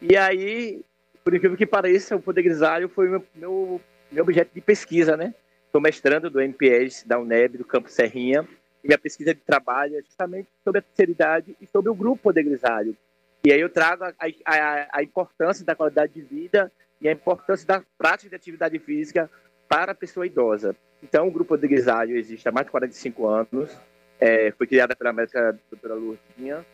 [0.00, 0.80] e aí,
[1.24, 3.80] por incrível que pareça, o Poder Grisalho foi meu, meu,
[4.10, 5.34] meu objeto de pesquisa, né?
[5.66, 8.46] Estou mestrando do MPS da UNEB, do Campo Serrinha,
[8.82, 12.22] e minha pesquisa de trabalho é justamente sobre a terceira idade e sobre o grupo
[12.22, 12.96] Poder Grisalho.
[13.44, 17.66] E aí eu trago a, a, a importância da qualidade de vida e a importância
[17.66, 19.30] da prática de atividade física
[19.68, 20.74] para a pessoa idosa.
[21.02, 23.78] Então, o Grupo de Grisalho existe há mais de 45 anos,
[24.18, 26.64] é, foi criada pela médica doutora Lourdinha,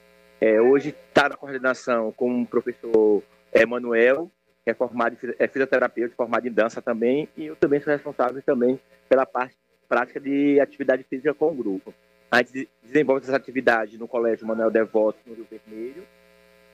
[0.41, 4.31] é, hoje está na coordenação com o professor Emanuel,
[4.65, 8.81] que é formado é fisioterapeuta, formado em dança também, e eu também sou responsável também
[9.09, 9.57] pela parte
[9.89, 11.93] prática de atividade física com o grupo.
[12.31, 16.05] A gente desenvolve essas atividades no Colégio Manuel Devoto, no Rio Vermelho,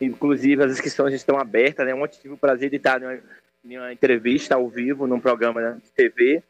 [0.00, 1.86] Inclusive, as inscrições estão abertas.
[1.86, 1.94] Né?
[1.94, 3.00] Ontem tive o prazer de estar
[3.64, 6.42] em uma entrevista ao vivo num programa de TV,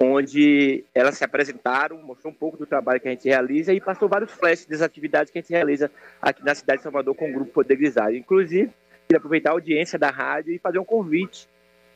[0.00, 4.08] onde elas se apresentaram, mostrou um pouco do trabalho que a gente realiza e passou
[4.08, 7.32] vários flashes das atividades que a gente realiza aqui na cidade de Salvador com o
[7.32, 8.16] Grupo Poder Grisalho.
[8.16, 8.70] Inclusive,
[9.06, 11.48] queria aproveitar a audiência da rádio e fazer um convite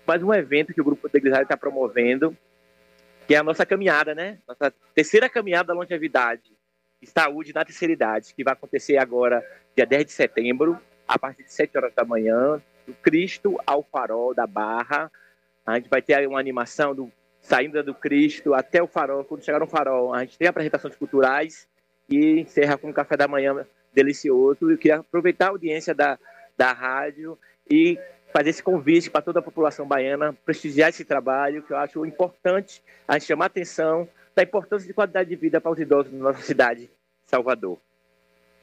[0.07, 2.37] mais um evento que o Grupo Poder Grisalho está promovendo,
[3.27, 4.39] que é a nossa caminhada, né?
[4.49, 6.53] Nossa terceira caminhada da longevidade
[7.01, 9.45] e saúde na terceira idade, que vai acontecer agora,
[9.77, 10.79] dia 10 de setembro,
[11.11, 15.11] a partir de 7 horas da manhã, do Cristo ao Farol da Barra.
[15.67, 19.25] A gente vai ter uma animação do saindo do Cristo até o Farol.
[19.25, 21.67] Quando chegar no Farol, a gente tem apresentações culturais
[22.09, 24.71] e encerra com um café da manhã delicioso.
[24.71, 26.17] Eu queria aproveitar a audiência da,
[26.57, 27.37] da rádio
[27.69, 27.99] e
[28.33, 32.85] fazer esse convite para toda a população baiana, prestigiar esse trabalho, que eu acho importante
[33.09, 36.21] a gente chamar a atenção da importância de qualidade de vida para os idosos na
[36.21, 36.89] nossa cidade,
[37.27, 37.81] Salvador.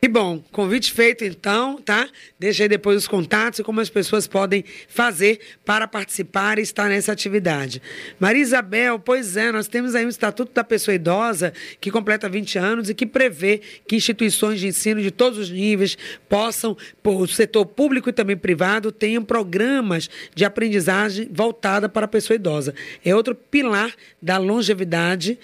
[0.08, 2.08] E bom, convite feito então, tá?
[2.40, 6.88] Deixa aí depois os contatos e como as pessoas podem fazer para participar e estar
[6.88, 7.82] nessa atividade.
[8.18, 12.58] Maria Isabel, pois é, nós temos aí um Estatuto da Pessoa Idosa que completa 20
[12.58, 15.98] anos e que prevê que instituições de ensino de todos os níveis
[16.30, 22.36] possam, o setor público e também privado, tenham programas de aprendizagem voltada para a pessoa
[22.36, 22.74] idosa.
[23.04, 25.38] É outro pilar da longevidade,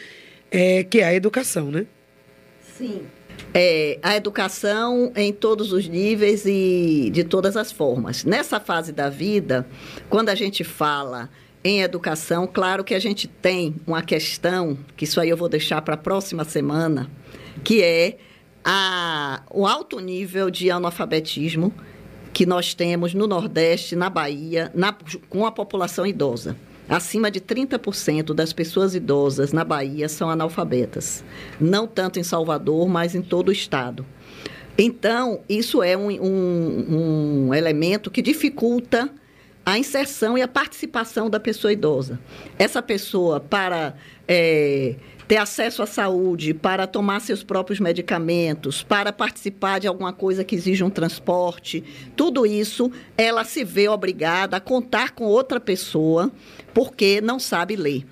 [0.50, 1.86] é, que é a educação, né?
[2.78, 3.02] Sim.
[3.54, 8.24] É, a educação em todos os níveis e de todas as formas.
[8.24, 9.68] Nessa fase da vida,
[10.10, 11.30] quando a gente fala
[11.64, 15.82] em educação, claro que a gente tem uma questão, que isso aí eu vou deixar
[15.84, 17.10] para a próxima semana,
[17.64, 18.18] que é
[18.66, 21.72] a, o alto nível de analfabetismo
[22.34, 24.96] que nós temos no Nordeste, na Bahia, na,
[25.30, 26.58] com a população idosa.
[26.88, 31.24] Acima de 30% das pessoas idosas na Bahia são analfabetas.
[31.60, 34.06] Não tanto em Salvador, mas em todo o estado.
[34.78, 39.10] Então, isso é um, um, um elemento que dificulta
[39.66, 42.20] a inserção e a participação da pessoa idosa.
[42.60, 43.96] Essa pessoa, para
[44.28, 44.96] é,
[45.28, 50.56] ter acesso à saúde, para tomar seus próprios medicamentos, para participar de alguma coisa que
[50.56, 51.84] exija um transporte,
[52.16, 56.32] tudo isso ela se vê obrigada a contar com outra pessoa
[56.74, 58.06] porque não sabe ler.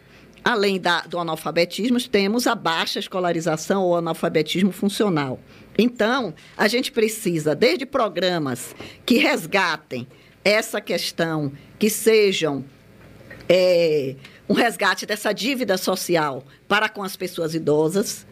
[0.43, 5.39] Além da, do analfabetismo, temos a baixa escolarização ou analfabetismo funcional.
[5.77, 10.07] Então, a gente precisa, desde programas que resgatem
[10.43, 12.65] essa questão, que sejam
[13.47, 14.15] é,
[14.51, 18.27] um resgate dessa dívida social para com as pessoas idosas.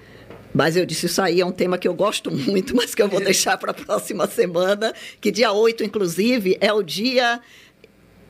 [0.53, 3.07] Mas eu disse, isso aí é um tema que eu gosto muito, mas que eu
[3.07, 7.39] vou deixar para a próxima semana, que dia 8, inclusive, é o dia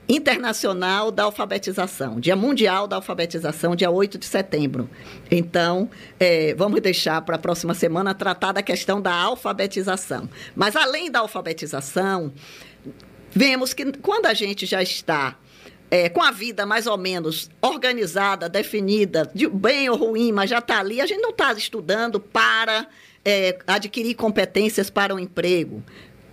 [0.07, 4.87] internacional da alfabetização, dia mundial da alfabetização, dia 8 de setembro.
[5.31, 10.29] Então, é, vamos deixar para a próxima semana tratar da questão da alfabetização.
[10.55, 12.33] Mas, além da alfabetização,
[13.31, 15.37] vemos que quando a gente já está
[15.91, 20.59] é, com a vida mais ou menos organizada, definida, de bem ou ruim, mas já
[20.59, 22.87] está ali, a gente não está estudando para
[23.25, 25.83] é, adquirir competências para o emprego.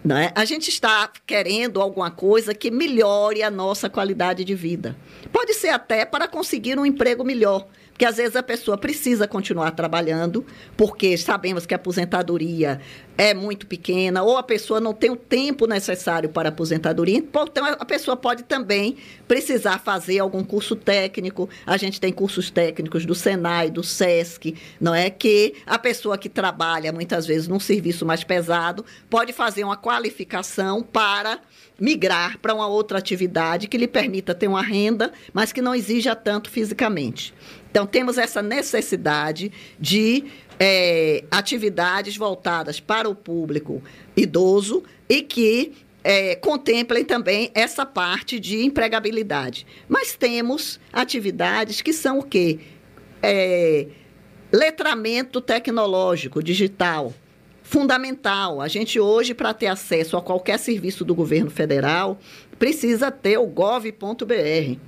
[0.04, 0.30] Né?
[0.36, 4.96] A gente está querendo alguma coisa que melhore a nossa qualidade de vida.
[5.32, 7.66] Pode ser até para conseguir um emprego melhor.
[7.96, 10.44] Porque às vezes a pessoa precisa continuar trabalhando,
[10.76, 12.78] porque sabemos que a aposentadoria
[13.16, 17.16] é muito pequena, ou a pessoa não tem o tempo necessário para a aposentadoria.
[17.16, 21.48] Então, a pessoa pode também precisar fazer algum curso técnico.
[21.64, 25.08] A gente tem cursos técnicos do Senai, do SESC, não é?
[25.08, 30.82] Que a pessoa que trabalha muitas vezes num serviço mais pesado pode fazer uma qualificação
[30.82, 31.40] para
[31.78, 36.14] migrar para uma outra atividade que lhe permita ter uma renda, mas que não exija
[36.14, 37.34] tanto fisicamente.
[37.76, 40.24] Então, temos essa necessidade de
[40.58, 43.82] é, atividades voltadas para o público
[44.16, 49.66] idoso e que é, contemplem também essa parte de empregabilidade.
[49.86, 52.60] Mas temos atividades que são o quê?
[53.22, 53.88] É,
[54.50, 57.12] letramento tecnológico, digital,
[57.62, 58.62] fundamental.
[58.62, 62.18] A gente hoje, para ter acesso a qualquer serviço do governo federal,
[62.58, 64.78] precisa ter o gov.br.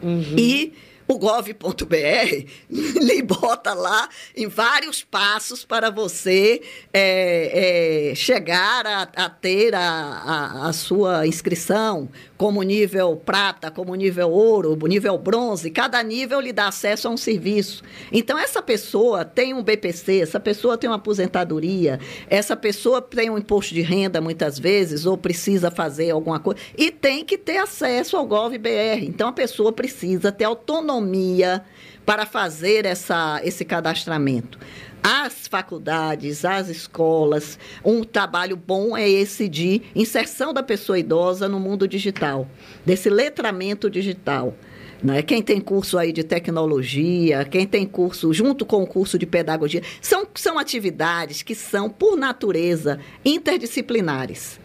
[0.00, 0.36] Uhum.
[0.38, 0.72] E
[1.08, 6.60] o gov.br lhe bota lá em vários passos para você
[6.92, 13.94] é, é, chegar a, a ter a, a, a, sua inscrição como nível prata, como
[13.94, 15.70] nível ouro, nível bronze.
[15.70, 17.82] Cada nível lhe dá acesso a um serviço.
[18.12, 23.38] Então, essa pessoa tem um BPC, essa pessoa tem uma aposentadoria, essa pessoa tem um
[23.38, 28.16] imposto de renda, muitas vezes, ou precisa fazer alguma coisa, e tem que ter acesso
[28.16, 29.04] ao GovBR.
[29.04, 31.62] Então, a pessoa precisa ter autonomia autonomia
[32.04, 34.58] para fazer essa, esse cadastramento.
[35.02, 41.60] As faculdades, as escolas, um trabalho bom é esse de inserção da pessoa idosa no
[41.60, 42.48] mundo digital,
[42.84, 44.54] desse letramento digital.
[45.00, 45.22] Né?
[45.22, 49.82] Quem tem curso aí de tecnologia, quem tem curso junto com o curso de pedagogia,
[50.00, 54.58] são, são atividades que são, por natureza, interdisciplinares.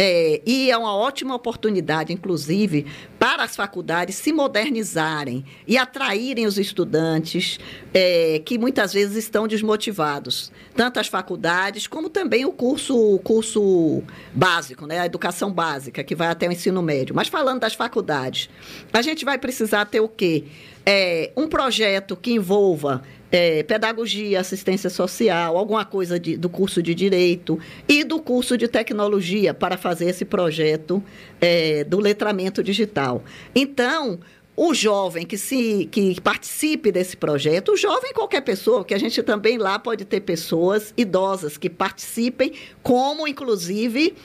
[0.00, 2.86] É, e é uma ótima oportunidade, inclusive,
[3.18, 7.58] para as faculdades se modernizarem e atraírem os estudantes
[7.92, 14.02] é, que muitas vezes estão desmotivados, tanto as faculdades como também o curso, curso
[14.32, 17.14] básico, né, a educação básica, que vai até o ensino médio.
[17.14, 18.48] Mas falando das faculdades,
[18.92, 20.44] a gente vai precisar ter o quê?
[20.86, 26.94] É, um projeto que envolva é, pedagogia, assistência social, alguma coisa de, do curso de
[26.94, 31.02] direito e do curso de tecnologia para fazer esse projeto
[31.40, 33.22] é, do letramento digital.
[33.54, 34.20] Então,
[34.56, 39.22] o jovem que se que participe desse projeto, o jovem qualquer pessoa, que a gente
[39.22, 44.16] também lá pode ter pessoas idosas que participem, como inclusive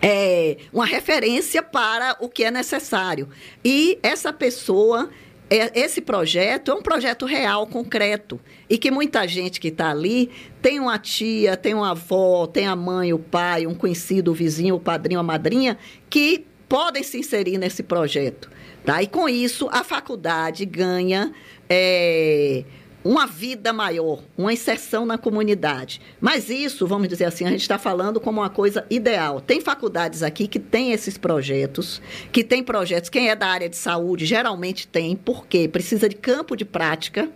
[0.00, 3.28] é, uma referência para o que é necessário.
[3.62, 5.10] E essa pessoa
[5.50, 10.30] esse projeto é um projeto real, concreto, e que muita gente que está ali
[10.62, 14.76] tem uma tia, tem uma avó, tem a mãe, o pai, um conhecido, o vizinho,
[14.76, 15.76] o padrinho, a madrinha,
[16.08, 18.48] que podem se inserir nesse projeto.
[18.84, 19.02] Tá?
[19.02, 21.32] E com isso, a faculdade ganha.
[21.68, 22.64] É,
[23.04, 26.00] uma vida maior, uma inserção na comunidade.
[26.20, 29.40] Mas isso, vamos dizer assim, a gente está falando como uma coisa ideal.
[29.40, 33.10] Tem faculdades aqui que têm esses projetos, que tem projetos.
[33.10, 37.30] Quem é da área de saúde geralmente tem, porque precisa de campo de prática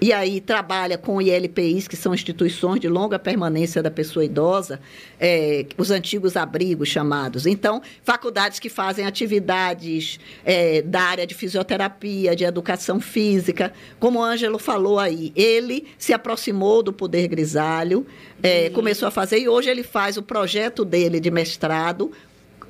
[0.00, 4.80] e aí trabalha com ILPIs, que são instituições de longa permanência da pessoa idosa,
[5.18, 7.46] é, os antigos abrigos chamados.
[7.46, 14.22] Então, faculdades que fazem atividades é, da área de fisioterapia, de educação física, como o
[14.22, 18.06] Ângelo falou aí, ele se aproximou do Poder Grisalho,
[18.42, 22.12] é, começou a fazer, e hoje ele faz o projeto dele de mestrado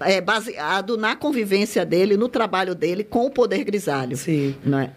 [0.00, 4.16] é, baseado na convivência dele, no trabalho dele com o poder grisalho.
[4.16, 4.54] Sim.
[4.64, 4.92] Não é?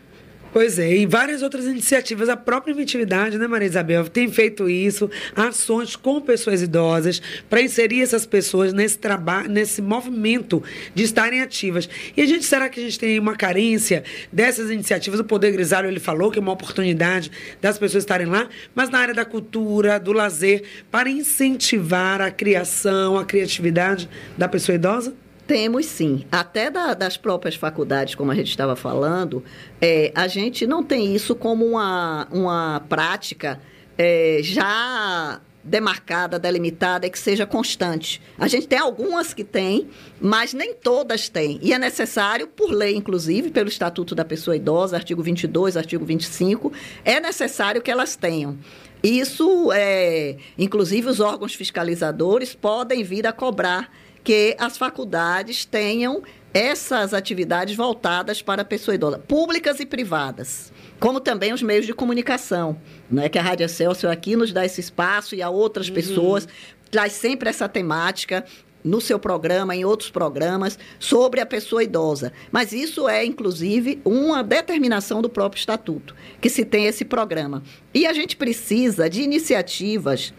[0.54, 5.10] Pois é, e várias outras iniciativas, a própria Inventividade, né, Maria Isabel, tem feito isso,
[5.34, 10.62] ações com pessoas idosas, para inserir essas pessoas nesse trabalho, nesse movimento
[10.94, 11.88] de estarem ativas.
[12.18, 15.22] E a gente, será que a gente tem uma carência dessas iniciativas?
[15.22, 17.32] O Poder Grisalho, ele falou que é uma oportunidade
[17.62, 23.18] das pessoas estarem lá, mas na área da cultura, do lazer, para incentivar a criação,
[23.18, 25.14] a criatividade da pessoa idosa?
[25.48, 26.26] Temos sim.
[26.32, 29.44] Até da, das próprias faculdades, como a gente estava falando,
[29.82, 33.60] é, a gente não tem isso como uma, uma prática
[33.98, 38.22] é, já demarcada, delimitada que seja constante.
[38.38, 39.90] A gente tem algumas que tem,
[40.20, 41.60] mas nem todas têm.
[41.62, 46.72] E é necessário, por lei, inclusive, pelo Estatuto da Pessoa Idosa, artigo 22, artigo 25,
[47.06, 48.58] é necessário que elas tenham.
[49.04, 53.92] Isso, é, inclusive, os órgãos fiscalizadores podem vir a cobrar
[54.24, 61.20] que as faculdades tenham essas atividades voltadas para a pessoa idosa, públicas e privadas, como
[61.20, 64.82] também os meios de comunicação, não é que a Rádio Celso aqui nos dá esse
[64.82, 65.96] espaço e a outras uhum.
[65.96, 66.48] pessoas
[66.90, 68.46] traz sempre essa temática
[68.84, 72.34] no seu programa, em outros programas, sobre a pessoa idosa.
[72.52, 77.64] Mas isso é, inclusive, uma determinação do próprio estatuto, que se tem esse programa.
[77.94, 80.34] E a gente precisa de iniciativas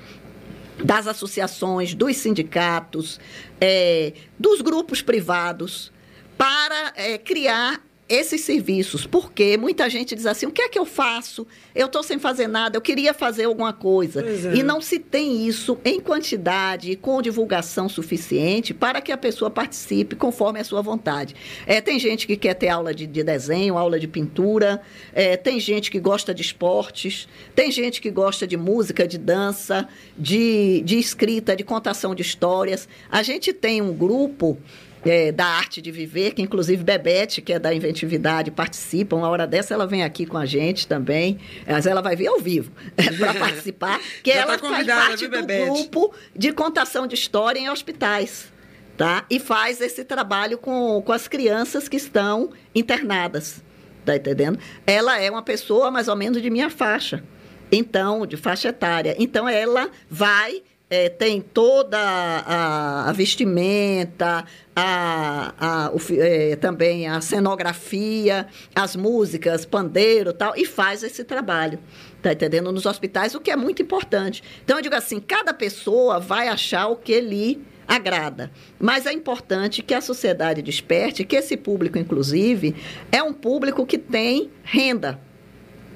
[0.82, 3.20] das associações, dos sindicatos,
[3.60, 5.92] é, dos grupos privados,
[6.36, 7.80] para é, criar
[8.12, 11.46] esses serviços, porque muita gente diz assim: o que é que eu faço?
[11.74, 14.22] Eu estou sem fazer nada, eu queria fazer alguma coisa.
[14.22, 14.54] É.
[14.54, 19.50] E não se tem isso em quantidade e com divulgação suficiente para que a pessoa
[19.50, 21.34] participe conforme a sua vontade.
[21.66, 24.82] É, tem gente que quer ter aula de, de desenho, aula de pintura,
[25.14, 29.88] é, tem gente que gosta de esportes, tem gente que gosta de música, de dança,
[30.18, 32.86] de, de escrita, de contação de histórias.
[33.10, 34.58] A gente tem um grupo
[35.04, 39.16] é, da arte de viver, que inclusive Bebete, que é da inventividade, participa.
[39.16, 42.38] Uma hora dessa ela vem aqui com a gente também, mas ela vai vir ao
[42.38, 47.58] vivo é, para participar, que ela tá faz parte do grupo de contação de história
[47.58, 48.52] em hospitais.
[48.96, 49.24] Tá?
[49.30, 53.62] E faz esse trabalho com, com as crianças que estão internadas.
[54.04, 54.58] Tá entendendo?
[54.86, 57.24] Ela é uma pessoa mais ou menos de minha faixa.
[57.70, 59.16] Então, de faixa etária.
[59.18, 60.62] Então, ela vai
[60.92, 64.44] é, tem toda a, a vestimenta,
[64.76, 71.78] a, a, o, é, também a cenografia, as músicas, pandeiro tal, e faz esse trabalho.
[72.20, 72.70] Tá entendendo?
[72.70, 74.42] Nos hospitais, o que é muito importante.
[74.62, 78.50] Então, eu digo assim: cada pessoa vai achar o que lhe agrada.
[78.78, 82.76] Mas é importante que a sociedade desperte que esse público, inclusive,
[83.10, 85.18] é um público que tem renda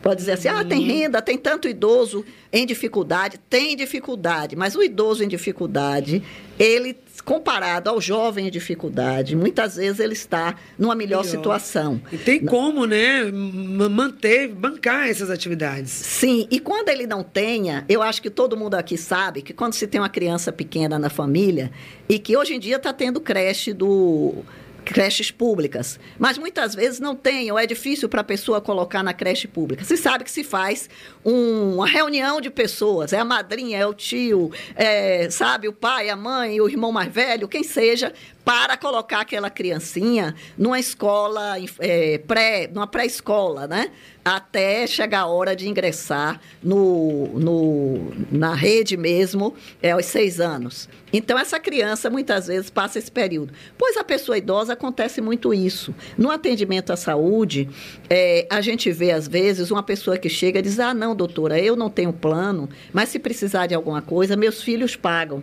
[0.06, 0.86] Pode dizer assim, ah, tem uhum.
[0.86, 3.40] renda, tem tanto idoso em dificuldade.
[3.50, 6.22] Tem dificuldade, mas o idoso em dificuldade,
[6.56, 11.36] ele, comparado ao jovem em dificuldade, muitas vezes ele está numa melhor, melhor.
[11.36, 12.00] situação.
[12.12, 15.90] E tem como, né, manter, bancar essas atividades.
[15.90, 19.72] Sim, e quando ele não tenha, eu acho que todo mundo aqui sabe que quando
[19.72, 21.72] se tem uma criança pequena na família,
[22.08, 24.44] e que hoje em dia está tendo creche do
[24.86, 25.98] creches públicas.
[26.16, 29.84] Mas muitas vezes não tem, ou é difícil para a pessoa colocar na creche pública.
[29.84, 30.88] Se sabe que se faz
[31.24, 36.08] um, uma reunião de pessoas, é a madrinha, é o tio, é, sabe, o pai,
[36.08, 38.12] a mãe, o irmão mais velho, quem seja,
[38.44, 43.90] para colocar aquela criancinha numa escola é, pré, numa pré-escola, né?
[44.26, 50.88] Até chegar a hora de ingressar no, no, na rede mesmo, é aos seis anos.
[51.12, 53.52] Então, essa criança muitas vezes passa esse período.
[53.78, 55.94] Pois a pessoa idosa acontece muito isso.
[56.18, 57.68] No atendimento à saúde,
[58.10, 61.60] é, a gente vê, às vezes, uma pessoa que chega e diz: Ah, não, doutora,
[61.60, 65.40] eu não tenho plano, mas se precisar de alguma coisa, meus filhos pagam.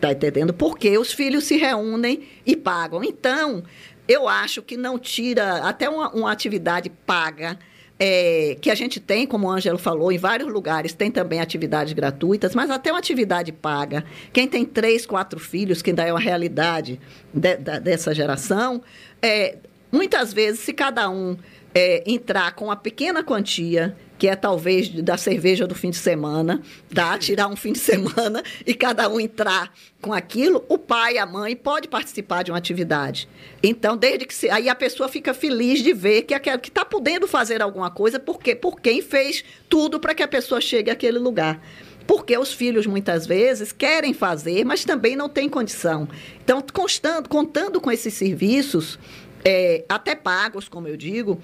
[0.00, 0.54] Tá entendendo?
[0.54, 3.02] Porque os filhos se reúnem e pagam.
[3.02, 3.64] Então,
[4.06, 7.58] eu acho que não tira até uma, uma atividade paga.
[7.98, 11.94] É, que a gente tem, como o Ângelo falou, em vários lugares tem também atividades
[11.94, 14.04] gratuitas, mas até uma atividade paga.
[14.34, 17.00] Quem tem três, quatro filhos, que ainda é uma realidade
[17.32, 18.82] de, de, dessa geração,
[19.22, 19.56] é,
[19.90, 21.38] muitas vezes, se cada um
[21.78, 26.62] é, entrar com uma pequena quantia que é talvez da cerveja do fim de semana,
[26.94, 27.18] tá?
[27.18, 29.70] Tirar um fim de semana e cada um entrar
[30.00, 33.28] com aquilo, o pai, a mãe pode participar de uma atividade.
[33.62, 37.28] Então, desde que se, aí a pessoa fica feliz de ver que que está podendo
[37.28, 41.60] fazer alguma coisa, porque por quem fez tudo para que a pessoa chegue àquele lugar.
[42.06, 46.08] Porque os filhos muitas vezes querem fazer, mas também não têm condição.
[46.42, 48.98] Então, constando, contando com esses serviços,
[49.44, 51.40] é, até pagos, como eu digo,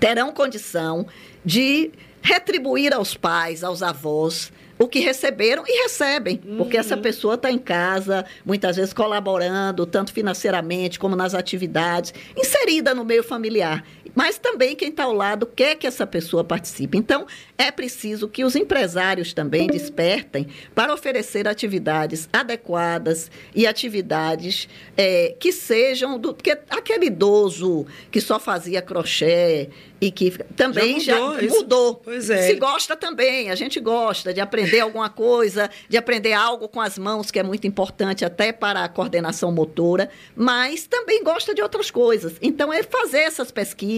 [0.00, 1.06] terão condição
[1.44, 1.90] de
[2.22, 7.02] retribuir aos pais, aos avós, o que receberam e recebem, porque essa Uhum.
[7.02, 13.22] pessoa está em casa, muitas vezes colaborando, tanto financeiramente como nas atividades, inserida no meio
[13.22, 13.84] familiar.
[14.14, 16.96] Mas também quem está ao lado quer que essa pessoa participe.
[16.98, 25.34] Então, é preciso que os empresários também despertem para oferecer atividades adequadas e atividades eh,
[25.38, 26.34] que sejam do.
[26.34, 29.68] Porque aquele idoso que só fazia crochê
[30.00, 31.94] e que também Já já mudou, isso- mudou.
[31.96, 32.46] pois é.
[32.46, 36.96] Se gosta também, a gente gosta de aprender alguma coisa, de aprender algo com as
[36.98, 41.90] mãos, que é muito importante até para a coordenação motora, mas também gosta de outras
[41.90, 42.32] coisas.
[42.40, 43.90] Então, é fazer essas pesquisas,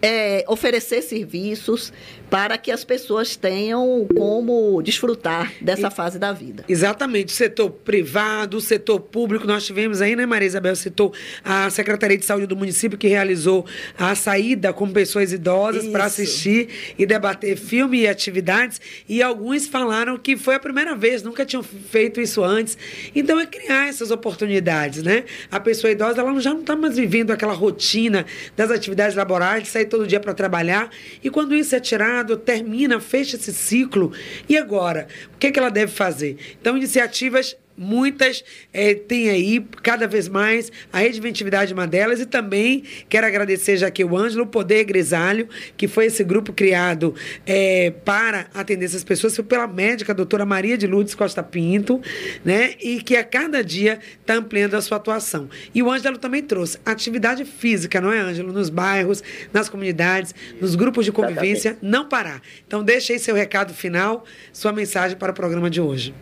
[0.00, 1.92] é, oferecer serviços
[2.32, 6.64] para que as pessoas tenham como desfrutar dessa fase da vida.
[6.66, 11.12] Exatamente, o setor privado, o setor público, nós tivemos aí, né, Maria Isabel, citou
[11.44, 13.66] a Secretaria de Saúde do município que realizou
[13.98, 20.16] a saída com pessoas idosas para assistir e debater filme e atividades, e alguns falaram
[20.16, 22.78] que foi a primeira vez, nunca tinham feito isso antes.
[23.14, 25.24] Então é criar essas oportunidades, né?
[25.50, 28.24] A pessoa idosa, ela já não está mais vivendo aquela rotina
[28.56, 30.88] das atividades laborais, de sair todo dia para trabalhar,
[31.22, 34.12] e quando isso é tirado, termina, fecha esse ciclo,
[34.48, 35.08] e agora?
[35.34, 36.36] O que, que ela deve fazer?
[36.60, 42.20] Então, iniciativas Muitas eh, tem aí, cada vez mais, a rediventividade é uma delas.
[42.20, 46.52] E também quero agradecer já aqui o Ângelo, o Poder Grisalho, que foi esse grupo
[46.52, 47.14] criado
[47.46, 52.00] eh, para atender essas pessoas, foi pela médica a doutora Maria de Lourdes Costa Pinto,
[52.44, 52.74] né?
[52.80, 55.48] E que a cada dia está ampliando a sua atuação.
[55.74, 58.52] E o Ângelo também trouxe atividade física, não é, Ângelo?
[58.52, 62.42] Nos bairros, nas comunidades, nos grupos de convivência, não parar.
[62.66, 66.14] Então, deixe aí seu recado final, sua mensagem para o programa de hoje.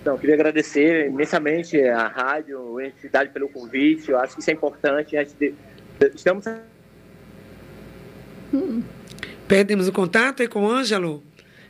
[0.00, 4.10] Então, queria agradecer imensamente a rádio, a entidade pelo convite.
[4.10, 5.16] Eu acho que isso é importante.
[5.16, 5.54] A gente de-
[6.14, 6.44] Estamos
[9.46, 11.22] Perdemos o contato aí com o Ângelo?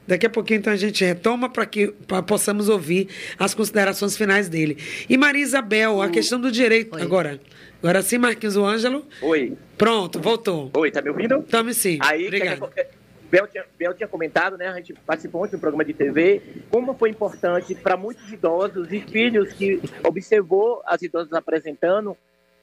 [0.07, 3.09] Daqui a pouquinho, então, a gente retoma para que pra possamos ouvir
[3.39, 4.77] as considerações finais dele.
[5.09, 6.95] E Maria Isabel, a questão do direito.
[6.97, 7.03] Oi.
[7.03, 7.41] Agora,
[7.83, 9.05] agora sim, Marquinhos, o Ângelo.
[9.23, 9.57] Oi.
[9.79, 10.71] Pronto, voltou.
[10.77, 11.43] Oi, tá me ouvindo?
[11.43, 11.99] Tome sim.
[12.03, 12.69] Aí, Obrigado.
[12.75, 13.00] que- que-
[13.31, 14.69] Bel tinha, Bel tinha comentado, né?
[14.69, 19.01] A gente participou ontem do programa de TV, como foi importante para muitos idosos e
[19.01, 22.17] filhos que observou as idosas apresentando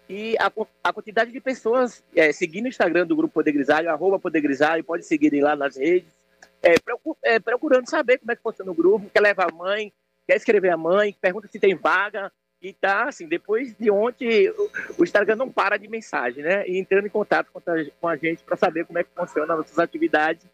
[0.09, 0.51] e a,
[0.83, 4.83] a quantidade de pessoas é, seguindo o Instagram do Grupo Poder Grisalho, arroba Poder Grisalho,
[4.83, 6.11] pode seguirem lá nas redes,
[6.61, 6.75] é,
[7.23, 9.91] é, procurando saber como é que funciona o grupo, quer levar a mãe,
[10.25, 14.49] quer escrever a mãe, pergunta se tem vaga, e tá, assim, depois de ontem,
[14.97, 16.67] o, Instagram não para de mensagem, né?
[16.67, 19.77] E entrando em contato com a, gente para saber como é que funciona as nossas
[19.77, 20.45] atividades,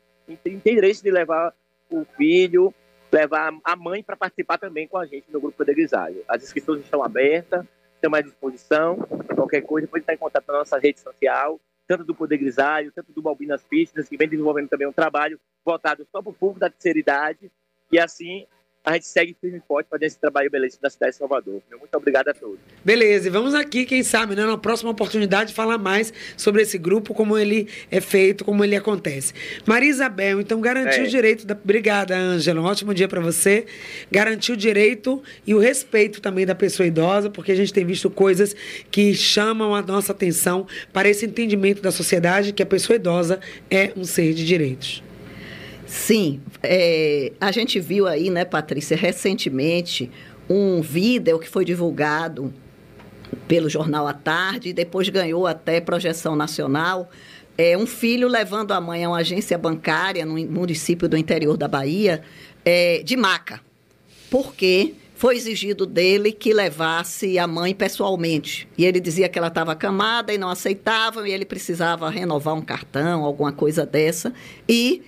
[0.44, 1.54] tem interesse de levar
[1.90, 2.74] o filho,
[3.12, 6.24] levar a mãe para participar também com a gente no Grupo Poder Grisalho.
[6.28, 7.66] As inscrições estão abertas,
[7.96, 8.98] estamos à disposição,
[9.36, 13.12] qualquer coisa pode estar em contato na nossa rede social, tanto do Poder Grisalho, tanto
[13.12, 16.70] do Balbinas Pistas, que vem desenvolvendo também um trabalho voltado só para o público da
[16.70, 17.52] terceira idade,
[17.92, 18.48] e assim
[18.84, 21.62] a gente segue firme e forte fazendo esse trabalho belíssimo da cidade de Salvador.
[21.72, 22.60] Muito obrigado a todos.
[22.84, 27.14] Beleza, e vamos aqui, quem sabe, né, na próxima oportunidade, falar mais sobre esse grupo,
[27.14, 29.34] como ele é feito, como ele acontece.
[29.66, 31.08] Maria Isabel, então, garantiu É.
[31.08, 31.46] o direito.
[31.48, 31.54] Da...
[31.54, 32.60] Obrigada, Ângela.
[32.60, 33.66] Um ótimo dia para você.
[34.12, 38.10] Garantiu o direito e o respeito também da pessoa idosa, porque a gente tem visto
[38.10, 38.54] coisas
[38.92, 43.94] que chamam a nossa atenção para esse entendimento da sociedade que a pessoa idosa é
[43.96, 45.02] um ser de direitos.
[45.94, 50.10] Sim, é, a gente viu aí, né, Patrícia, recentemente
[50.50, 52.52] um vídeo que foi divulgado
[53.48, 57.12] pelo Jornal à Tarde e depois ganhou até projeção nacional.
[57.56, 61.68] É, um filho levando a mãe a uma agência bancária no município do interior da
[61.68, 62.24] Bahia
[62.66, 63.62] é, de maca,
[64.32, 68.68] porque foi exigido dele que levasse a mãe pessoalmente.
[68.76, 72.62] E ele dizia que ela estava acamada e não aceitava, e ele precisava renovar um
[72.62, 74.34] cartão, alguma coisa dessa.
[74.68, 75.04] E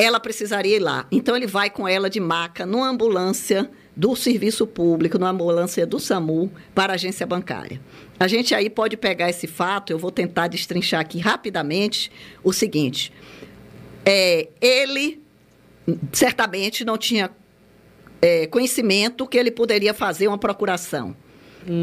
[0.00, 1.06] ela precisaria ir lá.
[1.12, 6.00] Então ele vai com ela de maca numa ambulância do serviço público, numa ambulância do
[6.00, 7.78] SAMU para a agência bancária.
[8.18, 12.10] A gente aí pode pegar esse fato, eu vou tentar destrinchar aqui rapidamente
[12.42, 13.12] o seguinte.
[14.04, 15.22] É, ele
[16.12, 17.30] certamente não tinha
[18.22, 21.14] é, conhecimento que ele poderia fazer uma procuração.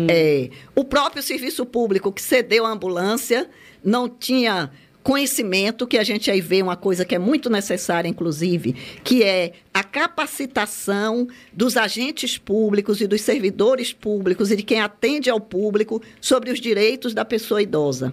[0.10, 3.48] É, o próprio serviço público que cedeu a ambulância
[3.84, 4.72] não tinha
[5.08, 8.74] conhecimento, que a gente aí vê uma coisa que é muito necessária, inclusive,
[9.06, 15.30] que é a capacitação dos agentes públicos e dos servidores públicos e de quem atende
[15.30, 18.12] ao público sobre os direitos da pessoa idosa.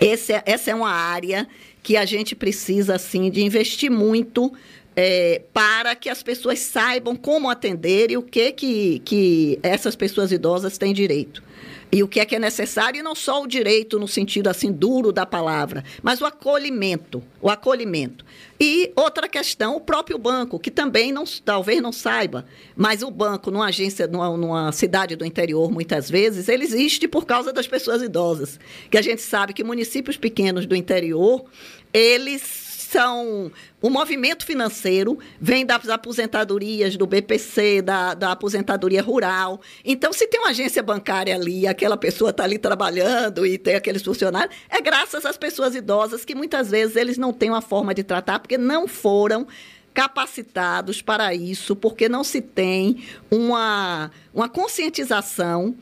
[0.00, 1.46] Esse é- essa é uma área
[1.84, 4.52] que a gente precisa, assim, de investir muito
[5.00, 10.32] é, para que as pessoas saibam como atender e o que, que, que essas pessoas
[10.32, 11.40] idosas têm direito
[11.90, 14.70] e o que é que é necessário, e não só o direito no sentido assim
[14.70, 18.26] duro da palavra, mas o acolhimento, o acolhimento.
[18.60, 22.44] E outra questão, o próprio banco, que também não, talvez não saiba,
[22.76, 27.24] mas o banco numa agência, numa, numa cidade do interior, muitas vezes, ele existe por
[27.24, 28.60] causa das pessoas idosas.
[28.90, 31.46] Que a gente sabe que municípios pequenos do interior,
[31.90, 39.60] eles são o movimento financeiro vem das aposentadorias do BPC, da, da aposentadoria rural.
[39.84, 44.02] Então, se tem uma agência bancária ali, aquela pessoa está ali trabalhando e tem aqueles
[44.02, 48.02] funcionários, é graças às pessoas idosas que muitas vezes eles não têm uma forma de
[48.02, 49.46] tratar porque não foram
[49.92, 55.76] capacitados para isso, porque não se tem uma, uma conscientização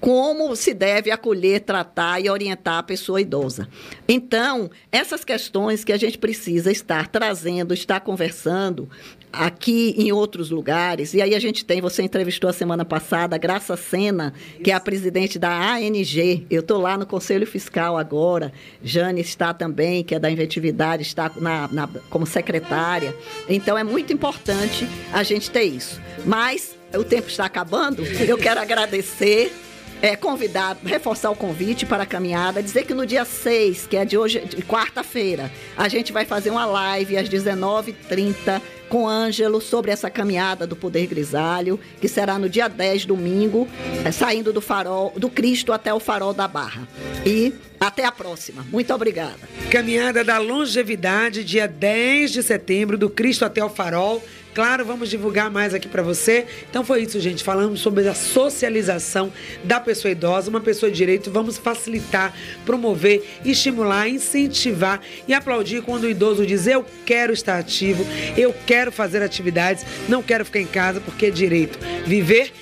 [0.00, 3.68] como se deve acolher, tratar e orientar a pessoa idosa.
[4.08, 8.88] Então, essas questões que a gente precisa estar trazendo, estar conversando
[9.32, 13.38] aqui em outros lugares, e aí a gente tem, você entrevistou a semana passada a
[13.38, 14.32] Graça Sena,
[14.64, 19.52] que é a presidente da ANG, eu estou lá no Conselho Fiscal agora, Jane está
[19.52, 23.14] também, que é da Inventividade, está na, na, como secretária,
[23.48, 26.00] então é muito importante a gente ter isso.
[26.24, 29.52] Mas o tempo está acabando, eu quero agradecer
[30.00, 34.04] é, convidar, reforçar o convite para a caminhada, dizer que no dia 6, que é
[34.04, 40.08] de hoje, quarta-feira, a gente vai fazer uma live às 19h30 com Ângelo sobre essa
[40.08, 43.68] caminhada do Poder Grisalho, que será no dia 10, domingo,
[44.04, 46.88] é, saindo do farol, do Cristo até o farol da Barra.
[47.26, 48.64] E até a próxima.
[48.70, 49.38] Muito obrigada.
[49.70, 54.22] Caminhada da Longevidade, dia 10 de setembro, do Cristo até o farol.
[54.58, 56.44] Claro, vamos divulgar mais aqui para você.
[56.68, 57.44] Então foi isso, gente.
[57.44, 59.32] Falamos sobre a socialização
[59.62, 61.30] da pessoa idosa, uma pessoa de direito.
[61.30, 62.34] Vamos facilitar,
[62.66, 68.04] promover, estimular, incentivar e aplaudir quando o idoso diz: Eu quero estar ativo,
[68.36, 71.78] eu quero fazer atividades, não quero ficar em casa porque é direito.
[72.04, 72.52] Viver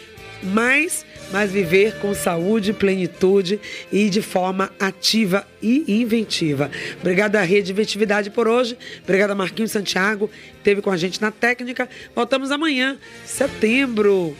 [0.42, 3.60] mais mas viver com saúde, plenitude
[3.90, 6.70] e de forma ativa e inventiva.
[7.00, 8.76] Obrigada, Rede Inventividade, por hoje.
[9.02, 11.88] Obrigada, Marquinhos Santiago, que esteve com a gente na técnica.
[12.14, 14.36] Voltamos amanhã, setembro,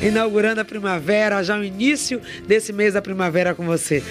[0.00, 4.02] inaugurando a primavera, já o início desse mês da primavera com você.